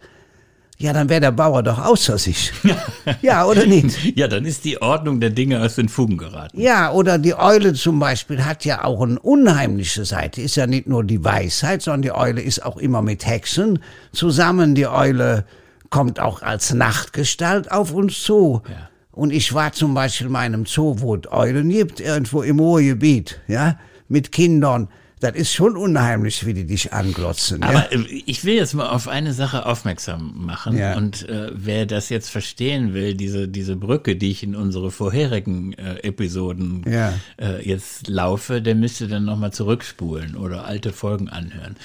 ja, 0.81 0.93
dann 0.93 1.09
wäre 1.09 1.19
der 1.19 1.31
Bauer 1.31 1.61
doch 1.61 1.77
außer 1.77 2.17
sich. 2.17 2.53
ja, 3.21 3.45
oder 3.45 3.65
nicht? 3.65 4.17
Ja, 4.17 4.29
dann 4.29 4.45
ist 4.45 4.63
die 4.63 4.81
Ordnung 4.81 5.19
der 5.19 5.29
Dinge 5.29 5.61
aus 5.61 5.75
den 5.75 5.89
Fugen 5.89 6.17
geraten. 6.17 6.57
Ja, 6.57 6.93
oder 6.93 7.17
die 7.17 7.35
Eule 7.35 7.73
zum 7.73 7.99
Beispiel 7.99 8.45
hat 8.45 8.63
ja 8.63 8.85
auch 8.85 9.01
eine 9.01 9.19
unheimliche 9.19 10.05
Seite. 10.05 10.41
Ist 10.41 10.55
ja 10.55 10.67
nicht 10.67 10.87
nur 10.87 11.03
die 11.03 11.21
Weisheit, 11.21 11.81
sondern 11.81 12.03
die 12.03 12.13
Eule 12.13 12.41
ist 12.41 12.65
auch 12.65 12.77
immer 12.77 13.01
mit 13.01 13.27
Hexen 13.27 13.79
zusammen. 14.13 14.73
Die 14.73 14.87
Eule 14.87 15.43
kommt 15.89 16.21
auch 16.21 16.41
als 16.43 16.73
Nachtgestalt 16.73 17.69
auf 17.71 17.91
uns 17.91 18.23
zu. 18.23 18.61
Ja. 18.65 18.89
Und 19.11 19.31
ich 19.33 19.53
war 19.53 19.73
zum 19.73 19.93
Beispiel 19.93 20.27
in 20.27 20.35
einem 20.37 20.65
Zoo, 20.65 20.95
wo 20.99 21.13
es 21.15 21.29
Eulen 21.29 21.67
gibt, 21.67 21.99
irgendwo 21.99 22.41
im 22.41 22.57
Ruhrgebiet, 22.57 23.41
ja, 23.49 23.77
mit 24.07 24.31
Kindern. 24.31 24.87
Das 25.21 25.35
ist 25.35 25.51
schon 25.53 25.75
unheimlich, 25.75 26.45
wie 26.45 26.53
die 26.53 26.65
dich 26.65 26.93
anglotzen. 26.93 27.61
Aber 27.61 27.91
ja? 27.93 27.99
äh, 27.99 28.23
ich 28.25 28.45
will 28.45 28.55
jetzt 28.55 28.73
mal 28.73 28.87
auf 28.89 29.07
eine 29.07 29.33
Sache 29.33 29.65
aufmerksam 29.65 30.33
machen. 30.45 30.77
Ja. 30.77 30.95
Und 30.95 31.27
äh, 31.27 31.51
wer 31.53 31.85
das 31.85 32.07
jetzt 32.09 32.29
verstehen 32.29 32.93
will, 32.93 33.15
diese, 33.15 33.47
diese 33.49 33.75
Brücke, 33.75 34.15
die 34.15 34.31
ich 34.31 34.43
in 34.43 34.55
unsere 34.55 34.91
vorherigen 34.91 35.73
äh, 35.73 35.97
Episoden 36.03 36.83
Ja. 36.89 37.13
äh, 37.37 37.67
jetzt 37.67 38.07
laufe, 38.07 38.61
der 38.61 38.75
müsste 38.75 39.07
dann 39.07 39.25
nochmal 39.25 39.51
zurückspulen 39.51 40.35
oder 40.35 40.65
alte 40.65 40.93
Folgen 40.93 41.27
anhören. 41.27 41.75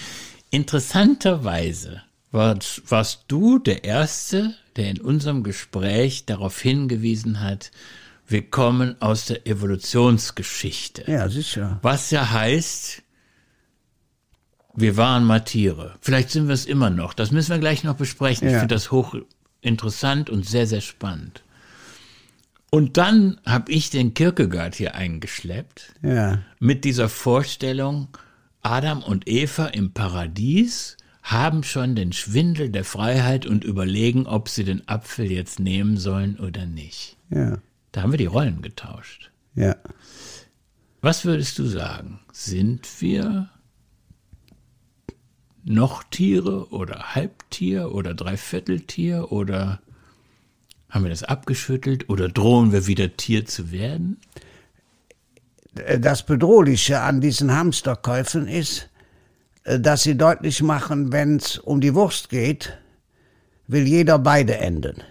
Interessanterweise 0.50 2.02
warst, 2.30 2.82
warst 2.88 3.24
du 3.28 3.58
der 3.58 3.84
Erste, 3.84 4.54
der 4.76 4.90
in 4.90 5.00
unserem 5.00 5.42
Gespräch 5.42 6.24
darauf 6.26 6.60
hingewiesen 6.60 7.40
hat, 7.40 7.70
wir 8.26 8.42
kommen 8.50 8.96
aus 9.00 9.26
der 9.26 9.46
Evolutionsgeschichte. 9.46 11.04
ja, 11.10 11.28
sicher. 11.28 11.78
Was 11.82 12.10
ja 12.10 12.30
heißt, 12.30 13.02
wir 14.76 14.96
waren 14.96 15.24
mal 15.24 15.40
Tiere. 15.40 15.94
Vielleicht 16.00 16.30
sind 16.30 16.46
wir 16.48 16.54
es 16.54 16.66
immer 16.66 16.90
noch. 16.90 17.14
Das 17.14 17.30
müssen 17.30 17.50
wir 17.50 17.58
gleich 17.58 17.84
noch 17.84 17.96
besprechen. 17.96 18.46
Ich 18.48 18.52
Ja. 18.54 18.60
finde 18.60 18.74
das 18.74 18.90
hochinteressant 18.90 20.30
und 20.30 20.46
sehr, 20.46 20.66
sehr 20.66 20.80
spannend. 20.80 21.42
Und 22.70 22.96
dann 22.96 23.40
habe 23.46 23.70
ich 23.70 23.90
den 23.90 24.14
Kierkegaard 24.14 24.74
hier 24.74 24.94
eingeschleppt 24.96 25.94
Ja. 26.02 26.40
mit 26.58 26.84
dieser 26.84 27.08
Vorstellung, 27.08 28.08
Adam 28.62 29.02
und 29.02 29.28
Eva 29.28 29.66
im 29.66 29.92
Paradies 29.92 30.96
haben 31.22 31.62
schon 31.62 31.94
den 31.94 32.12
Schwindel 32.12 32.70
der 32.70 32.84
Freiheit 32.84 33.46
und 33.46 33.64
überlegen, 33.64 34.26
ob 34.26 34.48
sie 34.48 34.64
den 34.64 34.86
Apfel 34.88 35.30
jetzt 35.30 35.60
nehmen 35.60 35.96
sollen 35.96 36.38
oder 36.38 36.66
nicht. 36.66 37.16
Ja. 37.30 37.58
Da 37.92 38.02
haben 38.02 38.10
wir 38.12 38.18
die 38.18 38.26
Rollen 38.26 38.60
getauscht. 38.60 39.30
Ja. 39.54 39.76
Was 41.00 41.24
würdest 41.24 41.58
du 41.58 41.64
sagen? 41.66 42.20
Sind 42.32 42.88
wir 43.00 43.48
noch 45.64 46.04
Tiere 46.04 46.70
oder 46.72 47.14
Halbtier 47.14 47.92
oder 47.92 48.14
Dreivierteltier 48.14 49.32
oder 49.32 49.80
haben 50.90 51.04
wir 51.04 51.10
das 51.10 51.24
abgeschüttelt 51.24 52.08
oder 52.08 52.28
drohen 52.28 52.70
wir 52.70 52.86
wieder 52.86 53.16
Tier 53.16 53.46
zu 53.46 53.72
werden? 53.72 54.18
Das 55.98 56.24
Bedrohliche 56.24 57.00
an 57.00 57.20
diesen 57.20 57.52
Hamsterkäufen 57.52 58.46
ist, 58.46 58.90
äh, 59.64 59.80
dass 59.80 60.04
sie 60.04 60.16
deutlich 60.16 60.62
machen, 60.62 61.10
wenn 61.12 61.36
es 61.36 61.58
um 61.58 61.80
die 61.80 61.94
Wurst 61.94 62.28
geht, 62.28 62.78
will 63.66 63.86
jeder 63.88 64.18
beide 64.18 64.58
enden. 64.58 65.02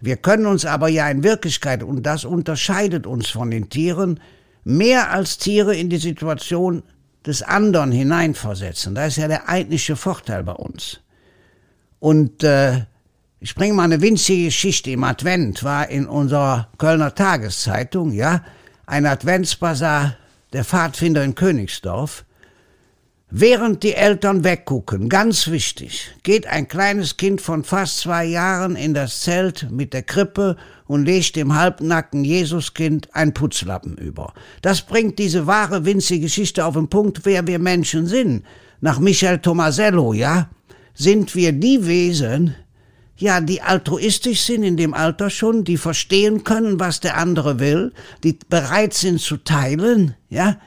Wir 0.00 0.16
können 0.16 0.44
uns 0.44 0.66
aber 0.66 0.88
ja 0.88 1.08
in 1.08 1.22
Wirklichkeit, 1.22 1.82
und 1.82 2.02
das 2.02 2.26
unterscheidet 2.26 3.06
uns 3.06 3.28
von 3.28 3.50
den 3.50 3.70
Tieren, 3.70 4.20
mehr 4.64 5.10
als 5.10 5.38
Tiere 5.38 5.74
in 5.74 5.88
die 5.88 5.96
Situation 5.96 6.82
des 7.26 7.42
anderen 7.42 7.92
hineinversetzen. 7.92 8.94
Das 8.94 9.08
ist 9.08 9.16
ja 9.16 9.28
der 9.28 9.48
eigentliche 9.48 9.96
Vorteil 9.96 10.44
bei 10.44 10.52
uns. 10.52 11.00
Und 11.98 12.42
äh, 12.42 12.82
ich 13.40 13.54
bringe 13.54 13.74
mal 13.74 13.84
eine 13.84 14.00
winzige 14.00 14.46
Geschichte. 14.46 14.90
Im 14.90 15.04
Advent 15.04 15.64
war 15.64 15.88
in 15.88 16.06
unserer 16.06 16.68
Kölner 16.78 17.14
Tageszeitung, 17.14 18.12
ja, 18.12 18.42
ein 18.86 19.06
Adventsbasar 19.06 20.16
der 20.52 20.64
Pfadfinder 20.64 21.24
in 21.24 21.34
Königsdorf. 21.34 22.24
Während 23.36 23.82
die 23.82 23.94
Eltern 23.94 24.44
weggucken, 24.44 25.08
ganz 25.08 25.48
wichtig, 25.48 26.14
geht 26.22 26.46
ein 26.46 26.68
kleines 26.68 27.16
Kind 27.16 27.40
von 27.40 27.64
fast 27.64 27.98
zwei 27.98 28.24
Jahren 28.24 28.76
in 28.76 28.94
das 28.94 29.22
Zelt 29.22 29.72
mit 29.72 29.92
der 29.92 30.04
Krippe 30.04 30.56
und 30.86 31.04
legt 31.04 31.34
dem 31.34 31.52
halbnackten 31.52 32.22
Jesuskind 32.22 33.12
ein 33.12 33.34
Putzlappen 33.34 33.98
über. 33.98 34.34
Das 34.62 34.82
bringt 34.82 35.18
diese 35.18 35.48
wahre 35.48 35.84
winzige 35.84 36.26
Geschichte 36.26 36.64
auf 36.64 36.74
den 36.74 36.86
Punkt, 36.86 37.22
wer 37.24 37.44
wir 37.44 37.58
Menschen 37.58 38.06
sind. 38.06 38.44
Nach 38.80 39.00
Michel 39.00 39.40
Tomasello, 39.40 40.12
ja, 40.12 40.48
sind 40.94 41.34
wir 41.34 41.50
die 41.50 41.88
Wesen, 41.88 42.54
ja, 43.16 43.40
die 43.40 43.62
altruistisch 43.62 44.42
sind 44.42 44.62
in 44.62 44.76
dem 44.76 44.94
Alter 44.94 45.28
schon, 45.28 45.64
die 45.64 45.76
verstehen 45.76 46.44
können, 46.44 46.78
was 46.78 47.00
der 47.00 47.16
andere 47.16 47.58
will, 47.58 47.94
die 48.22 48.38
bereit 48.48 48.94
sind 48.94 49.20
zu 49.20 49.38
teilen, 49.38 50.14
ja, 50.28 50.60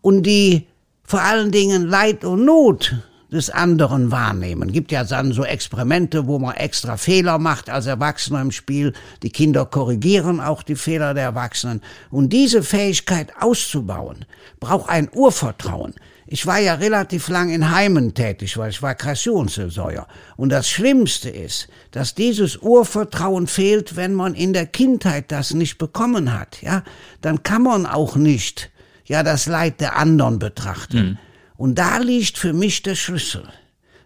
und 0.00 0.22
die 0.22 0.66
vor 1.06 1.22
allen 1.22 1.50
Dingen 1.50 1.86
Leid 1.86 2.24
und 2.24 2.44
Not 2.44 2.94
des 3.30 3.50
anderen 3.50 4.10
wahrnehmen. 4.10 4.72
Gibt 4.72 4.92
ja 4.92 5.04
dann 5.04 5.32
so 5.32 5.44
Experimente, 5.44 6.26
wo 6.26 6.38
man 6.38 6.54
extra 6.54 6.96
Fehler 6.96 7.38
macht 7.38 7.68
als 7.68 7.86
Erwachsener 7.86 8.40
im 8.40 8.52
Spiel. 8.52 8.92
Die 9.22 9.30
Kinder 9.30 9.66
korrigieren 9.66 10.40
auch 10.40 10.62
die 10.62 10.76
Fehler 10.76 11.14
der 11.14 11.24
Erwachsenen. 11.24 11.82
Und 12.10 12.32
diese 12.32 12.62
Fähigkeit 12.62 13.32
auszubauen, 13.40 14.24
braucht 14.60 14.88
ein 14.88 15.08
Urvertrauen. 15.12 15.94
Ich 16.28 16.44
war 16.46 16.58
ja 16.58 16.74
relativ 16.74 17.28
lang 17.28 17.50
in 17.50 17.70
Heimen 17.70 18.14
tätig, 18.14 18.58
weil 18.58 18.70
ich 18.70 18.82
war 18.82 18.96
Kassionsseelsorger. 18.96 20.08
Und 20.36 20.48
das 20.48 20.68
Schlimmste 20.68 21.30
ist, 21.30 21.68
dass 21.92 22.16
dieses 22.16 22.56
Urvertrauen 22.56 23.46
fehlt, 23.46 23.94
wenn 23.94 24.12
man 24.12 24.34
in 24.34 24.52
der 24.52 24.66
Kindheit 24.66 25.30
das 25.30 25.54
nicht 25.54 25.78
bekommen 25.78 26.36
hat. 26.36 26.62
Ja, 26.62 26.82
dann 27.20 27.44
kann 27.44 27.62
man 27.62 27.86
auch 27.86 28.16
nicht 28.16 28.70
ja 29.06 29.22
das 29.22 29.46
Leid 29.46 29.80
der 29.80 29.96
anderen 29.96 30.38
betrachten. 30.38 31.18
Und 31.56 31.78
da 31.78 31.98
liegt 31.98 32.38
für 32.38 32.52
mich 32.52 32.82
der 32.82 32.94
Schlüssel. 32.94 33.44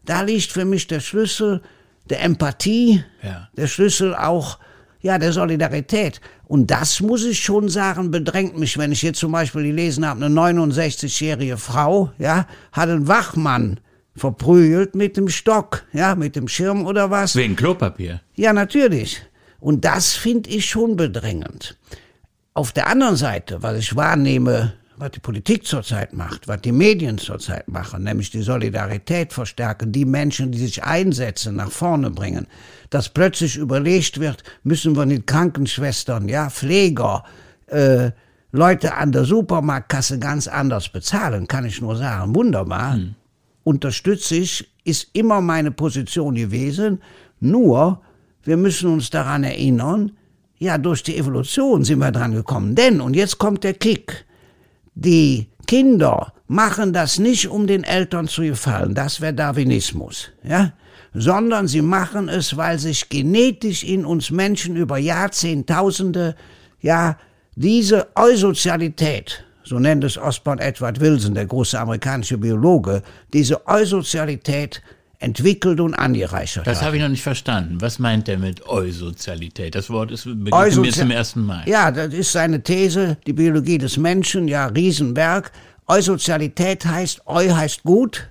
Da 0.05 0.23
liegt 0.23 0.53
für 0.53 0.65
mich 0.65 0.87
der 0.87 1.01
Schlüssel 1.01 1.61
der 2.09 2.23
Empathie, 2.23 3.05
Ja. 3.23 3.49
der 3.57 3.67
Schlüssel 3.67 4.15
auch 4.15 4.59
ja 5.03 5.19
der 5.19 5.33
Solidarität. 5.33 6.21
Und 6.45 6.71
das 6.71 7.01
muss 7.01 7.25
ich 7.25 7.41
schon 7.41 7.69
sagen, 7.69 8.11
bedrängt 8.11 8.59
mich, 8.59 8.77
wenn 8.77 8.93
ich 8.93 9.03
jetzt 9.03 9.19
zum 9.21 9.33
Beispiel 9.33 9.63
gelesen 9.63 10.05
habe, 10.07 10.25
eine 10.25 10.35
69-jährige 10.35 11.57
Frau, 11.57 12.13
ja, 12.19 12.47
hat 12.73 12.89
einen 12.89 13.09
Wachmann 13.09 13.81
verprügelt 14.17 14.95
mit 14.95 15.17
dem 15.17 15.29
Stock, 15.29 15.85
ja, 15.93 16.15
mit 16.17 16.37
dem 16.37 16.49
Schirm 16.49 16.85
oder 16.87 17.11
was. 17.11 17.37
Wegen 17.37 17.57
Klopapier. 17.57 18.21
Ja, 18.35 18.53
natürlich. 18.53 19.23
Und 19.61 19.85
das 19.85 20.15
finde 20.15 20.51
ich 20.51 20.67
schon 20.67 20.97
bedrängend. 20.97 21.77
Auf 22.55 22.73
der 22.73 22.89
anderen 22.89 23.17
Seite, 23.17 23.63
was 23.63 23.79
ich 23.79 23.95
wahrnehme, 23.97 24.73
was 25.01 25.13
die 25.13 25.21
Politik 25.21 25.67
zurzeit 25.67 26.13
macht, 26.13 26.47
was 26.47 26.61
die 26.61 26.73
Medien 26.73 27.17
zurzeit 27.17 27.69
machen, 27.69 28.05
nämlich 28.05 28.31
die 28.31 28.43
Solidarität 28.43 29.33
verstärken, 29.33 29.93
die 29.93 30.05
Menschen, 30.05 30.53
die 30.53 30.59
sich 30.59 30.85
einsetzen, 30.85 31.57
nach 31.57 31.71
vorne 31.71 32.11
bringen, 32.11 32.47
dass 32.91 33.09
plötzlich 33.09 33.57
überlegt 33.57 34.21
wird, 34.21 34.45
müssen 34.63 34.95
wir 34.97 35.07
nicht 35.07 35.27
Krankenschwestern, 35.27 36.29
ja, 36.29 36.51
Pfleger, 36.51 37.25
äh, 37.67 38.11
Leute 38.53 38.95
an 38.95 39.13
der 39.13 39.25
Supermarktkasse 39.25 40.19
ganz 40.19 40.49
anders 40.49 40.89
bezahlen, 40.89 41.47
kann 41.47 41.65
ich 41.65 41.81
nur 41.81 41.97
sagen. 41.97 42.35
Wunderbar. 42.35 42.99
Unterstütze 43.63 44.37
ich, 44.37 44.69
ist 44.85 45.09
immer 45.13 45.41
meine 45.41 45.71
Position 45.71 46.35
gewesen. 46.35 47.01
Nur, 47.39 48.03
wir 48.43 48.57
müssen 48.57 48.93
uns 48.93 49.09
daran 49.09 49.45
erinnern, 49.45 50.13
ja, 50.59 50.77
durch 50.77 51.03
die 51.03 51.17
Evolution 51.17 51.85
sind 51.85 52.01
wir 52.01 52.11
dran 52.11 52.35
gekommen. 52.35 52.75
Denn, 52.75 53.01
und 53.01 53.15
jetzt 53.15 53.39
kommt 53.39 53.65
der 53.65 53.75
Kick, 53.75 54.27
die 54.95 55.49
Kinder 55.67 56.33
machen 56.47 56.93
das 56.93 57.19
nicht, 57.19 57.49
um 57.49 57.67
den 57.67 57.85
Eltern 57.85 58.27
zu 58.27 58.43
gefallen, 58.43 58.95
das 58.95 59.21
wäre 59.21 59.35
Darwinismus, 59.35 60.31
ja, 60.43 60.73
sondern 61.15 61.69
sie 61.69 61.83
machen 61.83 62.29
es, 62.29 62.57
weil 62.57 62.79
sich 62.79 63.09
genetisch 63.09 63.85
in 63.85 64.05
uns 64.05 64.31
Menschen 64.31 64.77
über 64.77 64.99
Jahrzehntausende, 64.99 66.35
ja, 66.81 67.17
diese 67.55 68.09
Eusozialität, 68.17 69.45
so 69.63 69.79
nennt 69.79 70.03
es 70.03 70.19
Osborne 70.19 70.63
Edward 70.63 71.01
Wilson, 71.01 71.35
der 71.35 71.47
große 71.47 71.79
amerikanische 71.79 72.39
Biologe, 72.39 73.03
diese 73.33 73.67
Eusozialität 73.67 74.83
entwickelt 75.21 75.81
und 75.81 75.95
angereichert 75.95 76.67
Das 76.67 76.83
habe 76.83 76.97
ich 76.97 77.03
noch 77.03 77.11
nicht 77.11 77.23
verstanden. 77.23 77.81
Was 77.81 77.99
meint 77.99 78.29
er 78.29 78.39
mit 78.39 78.67
Eusozialität? 78.67 79.75
Das 79.75 79.91
Wort 79.91 80.11
ist 80.11 80.25
begegnet 80.25 80.77
mir 80.77 80.93
zum 80.93 81.11
ersten 81.11 81.45
Mal. 81.45 81.63
Ja, 81.69 81.91
das 81.91 82.15
ist 82.15 82.33
seine 82.33 82.63
These, 82.63 83.19
die 83.27 83.35
Biologie 83.35 83.79
des 83.79 83.99
Menschen, 83.99 84.49
ja, 84.49 84.67
Riesenberg. 84.67 85.53
Eusozialität 85.87 86.87
heißt, 86.87 87.23
Eu 87.27 87.55
heißt 87.55 87.83
gut 87.83 88.29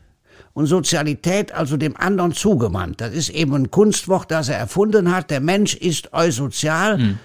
und 0.53 0.65
Sozialität 0.65 1.51
also 1.51 1.77
dem 1.77 1.95
anderen 1.95 2.33
zugewandt. 2.33 3.01
Das 3.01 3.13
ist 3.13 3.29
eben 3.29 3.53
ein 3.53 3.71
Kunstwort, 3.71 4.31
das 4.31 4.49
er 4.49 4.57
erfunden 4.57 5.11
hat. 5.13 5.29
Der 5.29 5.41
Mensch 5.41 5.75
ist 5.75 6.11
eusozial. 6.13 7.17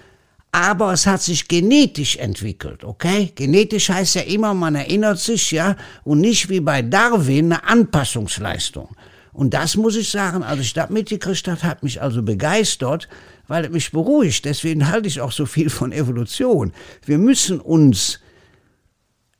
Aber 0.51 0.93
es 0.93 1.05
hat 1.05 1.21
sich 1.21 1.49
genetisch 1.49 2.15
entwickelt, 2.15 2.85
okay? 2.85 3.33
Genetisch 3.35 3.89
heißt 3.89 4.15
ja 4.15 4.21
immer, 4.21 4.53
man 4.53 4.75
erinnert 4.75 5.19
sich, 5.19 5.51
ja, 5.51 5.75
und 6.05 6.21
nicht 6.21 6.47
wie 6.47 6.61
bei 6.61 6.81
Darwin 6.81 7.51
eine 7.51 7.67
Anpassungsleistung. 7.67 8.95
Und 9.35 9.53
das 9.53 9.75
muss 9.75 9.97
ich 9.97 10.09
sagen, 10.09 10.43
als 10.43 10.61
ich 10.61 10.73
das 10.73 10.89
mitgekriegt 10.89 11.49
habe, 11.49 11.61
hat 11.63 11.83
mich 11.83 12.01
also 12.01 12.23
begeistert, 12.23 13.09
weil 13.49 13.65
es 13.65 13.71
mich 13.71 13.91
beruhigt. 13.91 14.45
Deswegen 14.45 14.87
halte 14.87 15.09
ich 15.09 15.19
auch 15.19 15.33
so 15.33 15.45
viel 15.45 15.69
von 15.69 15.91
Evolution. 15.91 16.71
Wir 17.05 17.17
müssen 17.17 17.59
uns 17.59 18.21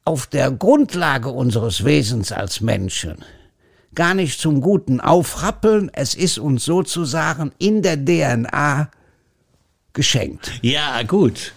auf 0.04 0.28
der 0.28 0.52
Grundlage 0.52 1.30
unseres 1.30 1.86
Wesens 1.86 2.34
als 2.34 2.60
Menschen 2.60 3.24
gar 3.96 4.14
nicht 4.14 4.42
zum 4.42 4.60
Guten 4.60 5.00
aufrappeln. 5.00 5.90
Es 5.94 6.14
ist 6.14 6.40
uns 6.40 6.66
sozusagen 6.66 7.54
in 7.58 7.82
der 7.82 7.96
DNA 7.96 8.92
geschenkt. 9.94 10.52
Ja, 10.62 11.02
gut. 11.04 11.54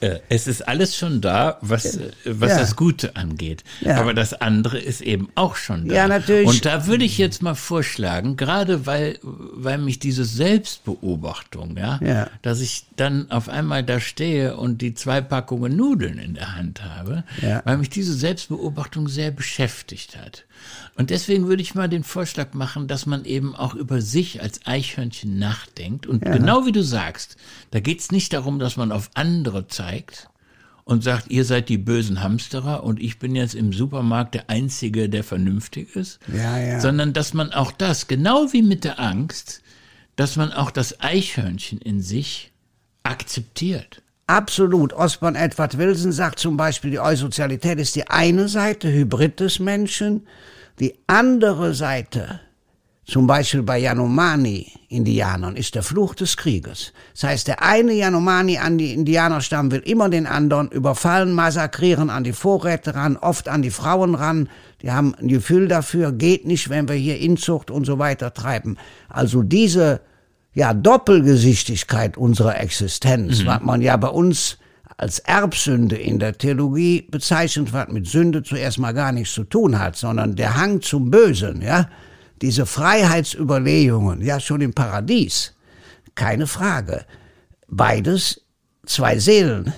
Äh, 0.00 0.20
es 0.28 0.46
ist 0.46 0.66
alles 0.68 0.96
schon 0.96 1.20
da, 1.20 1.58
was, 1.60 1.98
was 2.24 2.50
Ja. 2.52 2.58
das 2.58 2.76
Gute 2.76 3.16
angeht. 3.16 3.64
Ja. 3.80 3.96
Aber 4.00 4.14
das 4.14 4.32
andere 4.34 4.78
ist 4.78 5.00
eben 5.00 5.28
auch 5.34 5.56
schon 5.56 5.88
da. 5.88 5.94
Ja, 5.94 6.08
natürlich. 6.08 6.46
Und 6.48 6.64
da 6.64 6.86
würde 6.86 7.04
ich 7.04 7.18
jetzt 7.18 7.42
mal 7.42 7.54
vorschlagen, 7.54 8.36
gerade 8.36 8.86
weil, 8.86 9.18
weil 9.22 9.78
mich 9.78 9.98
diese 9.98 10.24
Selbstbeobachtung, 10.24 11.76
ja, 11.76 11.98
Ja. 12.02 12.28
dass 12.42 12.60
ich 12.60 12.84
dann 12.96 13.30
auf 13.30 13.48
einmal 13.48 13.82
da 13.82 14.00
stehe 14.00 14.56
und 14.56 14.80
die 14.82 14.94
zwei 14.94 15.20
Packungen 15.20 15.76
Nudeln 15.76 16.18
in 16.18 16.34
der 16.34 16.54
Hand 16.56 16.84
habe, 16.84 17.24
weil 17.64 17.78
mich 17.78 17.90
diese 17.90 18.14
Selbstbeobachtung 18.14 19.08
sehr 19.08 19.30
beschäftigt 19.30 20.16
hat. 20.16 20.44
Und 20.96 21.10
deswegen 21.10 21.46
würde 21.46 21.62
ich 21.62 21.74
mal 21.74 21.88
den 21.88 22.04
Vorschlag 22.04 22.54
machen, 22.54 22.88
dass 22.88 23.06
man 23.06 23.24
eben 23.24 23.54
auch 23.54 23.74
über 23.74 24.00
sich 24.00 24.42
als 24.42 24.66
Eichhörnchen 24.66 25.38
nachdenkt. 25.38 26.06
Und 26.06 26.24
genau 26.24 26.66
wie 26.66 26.72
du 26.72 26.82
sagst, 26.82 27.36
da 27.70 27.80
geht 27.80 28.00
es 28.00 28.10
nicht 28.10 28.32
darum, 28.32 28.58
dass 28.58 28.76
man 28.76 28.92
auf 28.92 29.10
andere 29.14 29.68
zeigt 29.68 30.28
und 30.84 31.04
sagt, 31.04 31.30
ihr 31.30 31.44
seid 31.44 31.68
die 31.68 31.76
bösen 31.76 32.22
Hamsterer 32.22 32.82
und 32.82 32.98
ich 32.98 33.18
bin 33.18 33.36
jetzt 33.36 33.54
im 33.54 33.74
Supermarkt 33.74 34.34
der 34.34 34.48
Einzige, 34.48 35.10
der 35.10 35.22
vernünftig 35.22 35.94
ist. 35.94 36.18
Ja, 36.32 36.58
ja. 36.58 36.80
Sondern 36.80 37.12
dass 37.12 37.34
man 37.34 37.52
auch 37.52 37.72
das, 37.72 38.06
genau 38.06 38.52
wie 38.52 38.62
mit 38.62 38.84
der 38.84 38.98
Angst, 38.98 39.62
dass 40.16 40.36
man 40.36 40.50
auch 40.50 40.70
das 40.70 41.00
Eichhörnchen 41.00 41.78
in 41.78 42.00
sich 42.00 42.52
akzeptiert. 43.02 44.02
Absolut. 44.28 44.92
Osborne 44.92 45.38
Edward 45.38 45.78
Wilson 45.78 46.12
sagt 46.12 46.38
zum 46.38 46.58
Beispiel, 46.58 46.90
die 46.90 47.00
Eusozialität 47.00 47.80
ist 47.80 47.96
die 47.96 48.10
eine 48.10 48.46
Seite, 48.48 48.92
Hybrid 48.92 49.40
des 49.40 49.58
Menschen. 49.58 50.26
Die 50.80 50.98
andere 51.06 51.72
Seite, 51.72 52.38
zum 53.06 53.26
Beispiel 53.26 53.62
bei 53.62 53.78
Yanomani-Indianern, 53.78 55.56
ist 55.56 55.74
der 55.74 55.82
Fluch 55.82 56.14
des 56.14 56.36
Krieges. 56.36 56.92
Das 57.14 57.22
heißt, 57.24 57.48
der 57.48 57.62
eine 57.62 57.94
Yanomani 57.94 58.58
an 58.58 58.76
die 58.76 58.92
Indianerstamm 58.92 59.70
will 59.70 59.80
immer 59.80 60.10
den 60.10 60.26
anderen 60.26 60.68
überfallen, 60.68 61.32
massakrieren, 61.32 62.10
an 62.10 62.22
die 62.22 62.34
Vorräte 62.34 62.94
ran, 62.94 63.16
oft 63.16 63.48
an 63.48 63.62
die 63.62 63.70
Frauen 63.70 64.14
ran. 64.14 64.50
Die 64.82 64.90
haben 64.90 65.14
ein 65.14 65.28
Gefühl 65.28 65.68
dafür, 65.68 66.12
geht 66.12 66.44
nicht, 66.44 66.68
wenn 66.68 66.86
wir 66.86 66.96
hier 66.96 67.18
Inzucht 67.18 67.70
und 67.70 67.86
so 67.86 67.98
weiter 67.98 68.34
treiben. 68.34 68.76
Also 69.08 69.42
diese 69.42 70.02
ja, 70.58 70.74
Doppelgesichtigkeit 70.74 72.16
unserer 72.16 72.60
Existenz, 72.60 73.46
was 73.46 73.62
man 73.62 73.80
ja 73.80 73.96
bei 73.96 74.08
uns 74.08 74.58
als 74.96 75.20
Erbsünde 75.20 75.94
in 75.94 76.18
der 76.18 76.36
Theologie 76.36 77.02
bezeichnet, 77.02 77.72
was 77.72 77.86
mit 77.90 78.08
Sünde 78.08 78.42
zuerst 78.42 78.80
mal 78.80 78.92
gar 78.92 79.12
nichts 79.12 79.34
zu 79.34 79.44
tun 79.44 79.78
hat, 79.78 79.94
sondern 79.94 80.34
der 80.34 80.56
Hang 80.56 80.80
zum 80.80 81.12
Bösen, 81.12 81.62
ja, 81.62 81.88
diese 82.42 82.66
Freiheitsüberlegungen, 82.66 84.20
ja, 84.20 84.40
schon 84.40 84.60
im 84.60 84.74
Paradies, 84.74 85.54
keine 86.16 86.48
Frage. 86.48 87.04
Beides, 87.68 88.40
zwei 88.84 89.16
Seelen 89.20 89.72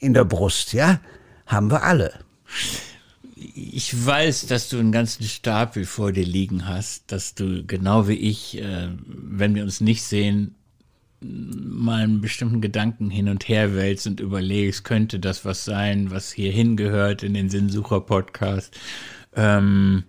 in 0.00 0.12
der 0.12 0.26
Brust, 0.26 0.74
ja, 0.74 1.00
haben 1.46 1.70
wir 1.70 1.82
alle. 1.82 2.12
Ich 3.58 4.06
weiß, 4.06 4.46
dass 4.48 4.68
du 4.68 4.78
einen 4.78 4.92
ganzen 4.92 5.24
Stapel 5.24 5.86
vor 5.86 6.12
dir 6.12 6.26
liegen 6.26 6.68
hast, 6.68 7.10
dass 7.10 7.34
du 7.34 7.64
genau 7.64 8.06
wie 8.06 8.12
ich, 8.12 8.58
äh, 8.58 8.90
wenn 9.06 9.54
wir 9.54 9.62
uns 9.62 9.80
nicht 9.80 10.02
sehen, 10.02 10.54
mal 11.20 12.02
einen 12.02 12.20
bestimmten 12.20 12.60
Gedanken 12.60 13.08
hin 13.08 13.30
und 13.30 13.48
her 13.48 13.74
wälzt 13.74 14.06
und 14.06 14.20
überlegst, 14.20 14.84
könnte 14.84 15.18
das 15.18 15.46
was 15.46 15.64
sein, 15.64 16.10
was 16.10 16.30
hier 16.32 16.52
hingehört 16.52 17.22
in 17.22 17.32
den 17.32 17.48
Sinnsucher-Podcast. 17.48 18.76
Ähm, 19.34 20.04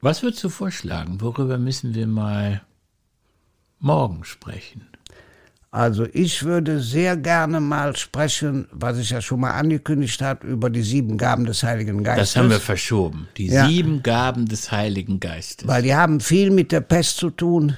was 0.00 0.22
würdest 0.22 0.44
du 0.44 0.48
vorschlagen? 0.48 1.20
Worüber 1.20 1.58
müssen 1.58 1.96
wir 1.96 2.06
mal 2.06 2.62
morgen 3.80 4.22
sprechen? 4.24 4.86
Also 5.76 6.06
ich 6.14 6.42
würde 6.42 6.80
sehr 6.80 7.18
gerne 7.18 7.60
mal 7.60 7.94
sprechen, 7.96 8.66
was 8.72 8.96
ich 8.96 9.10
ja 9.10 9.20
schon 9.20 9.40
mal 9.40 9.50
angekündigt 9.50 10.22
habe, 10.22 10.46
über 10.46 10.70
die 10.70 10.80
sieben 10.80 11.18
Gaben 11.18 11.44
des 11.44 11.62
Heiligen 11.62 12.02
Geistes. 12.02 12.32
Das 12.32 12.36
haben 12.42 12.48
wir 12.48 12.60
verschoben. 12.60 13.28
Die 13.36 13.48
Ja. 13.48 13.68
sieben 13.68 14.02
Gaben 14.02 14.46
des 14.48 14.72
Heiligen 14.72 15.20
Geistes. 15.20 15.68
Weil 15.68 15.82
die 15.82 15.94
haben 15.94 16.20
viel 16.20 16.50
mit 16.50 16.72
der 16.72 16.80
Pest 16.80 17.18
zu 17.18 17.28
tun. 17.28 17.76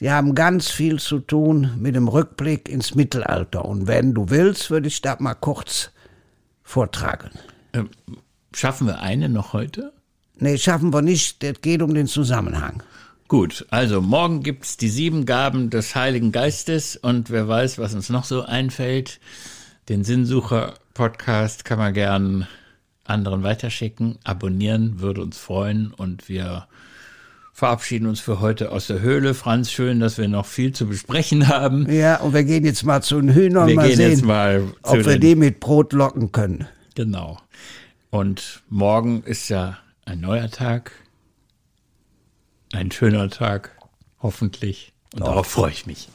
Die 0.00 0.10
haben 0.10 0.34
ganz 0.34 0.70
viel 0.70 0.98
zu 1.00 1.18
tun 1.18 1.72
mit 1.76 1.96
dem 1.96 2.08
Rückblick 2.08 2.66
ins 2.66 2.94
Mittelalter. 2.94 3.62
Und 3.66 3.86
wenn 3.86 4.14
du 4.14 4.30
willst, 4.30 4.70
würde 4.70 4.88
ich 4.88 5.02
das 5.02 5.20
mal 5.20 5.34
kurz 5.34 5.90
vortragen. 6.62 7.28
Ähm, 7.74 7.90
schaffen 8.54 8.86
wir 8.86 9.00
eine 9.00 9.28
noch 9.28 9.52
heute? 9.52 9.92
Nee, 10.38 10.56
schaffen 10.56 10.94
wir 10.94 11.02
nicht. 11.02 11.42
Das 11.42 11.60
geht 11.60 11.82
um 11.82 11.92
den 11.92 12.06
Zusammenhang. 12.06 12.82
Gut, 13.28 13.66
also 13.68 14.00
morgen 14.00 14.42
gibt's 14.42 14.78
die 14.78 14.88
sieben 14.88 15.26
Gaben 15.26 15.68
des 15.68 15.94
Heiligen 15.94 16.32
Geistes 16.32 16.96
und 16.96 17.28
wer 17.30 17.46
weiß, 17.46 17.78
was 17.78 17.94
uns 17.94 18.08
noch 18.08 18.24
so 18.24 18.42
einfällt. 18.42 19.20
Den 19.90 20.02
Sinnsucher-Podcast 20.02 21.66
kann 21.66 21.78
man 21.78 21.92
gern 21.92 22.46
anderen 23.04 23.42
weiterschicken. 23.42 24.18
Abonnieren 24.24 25.00
würde 25.00 25.20
uns 25.20 25.36
freuen 25.36 25.92
und 25.94 26.30
wir 26.30 26.68
verabschieden 27.52 28.06
uns 28.06 28.20
für 28.20 28.40
heute 28.40 28.72
aus 28.72 28.86
der 28.86 29.00
Höhle. 29.00 29.34
Franz, 29.34 29.70
schön, 29.70 30.00
dass 30.00 30.16
wir 30.16 30.28
noch 30.28 30.46
viel 30.46 30.72
zu 30.72 30.86
besprechen 30.86 31.48
haben. 31.48 31.90
Ja, 31.92 32.20
und 32.20 32.32
wir 32.32 32.44
gehen 32.44 32.64
jetzt 32.64 32.84
mal 32.84 33.02
zu 33.02 33.20
den 33.20 33.34
Hühnern, 33.34 33.68
Wir 33.68 33.74
mal 33.74 33.88
gehen 33.88 33.96
sehen, 33.96 34.10
jetzt 34.12 34.24
mal 34.24 34.62
zu 34.84 34.90
ob 34.92 34.96
wir 34.96 35.02
den- 35.04 35.20
die 35.20 35.34
mit 35.34 35.60
Brot 35.60 35.92
locken 35.92 36.32
können. 36.32 36.66
Genau. 36.94 37.38
Und 38.08 38.62
morgen 38.70 39.22
ist 39.24 39.50
ja 39.50 39.76
ein 40.06 40.20
neuer 40.20 40.50
Tag. 40.50 40.92
Ein 42.72 42.90
schöner 42.90 43.30
Tag, 43.30 43.76
hoffentlich. 44.20 44.92
Und 45.14 45.26
darauf 45.26 45.46
freue 45.46 45.72
ich 45.72 45.86
mich. 45.86 46.08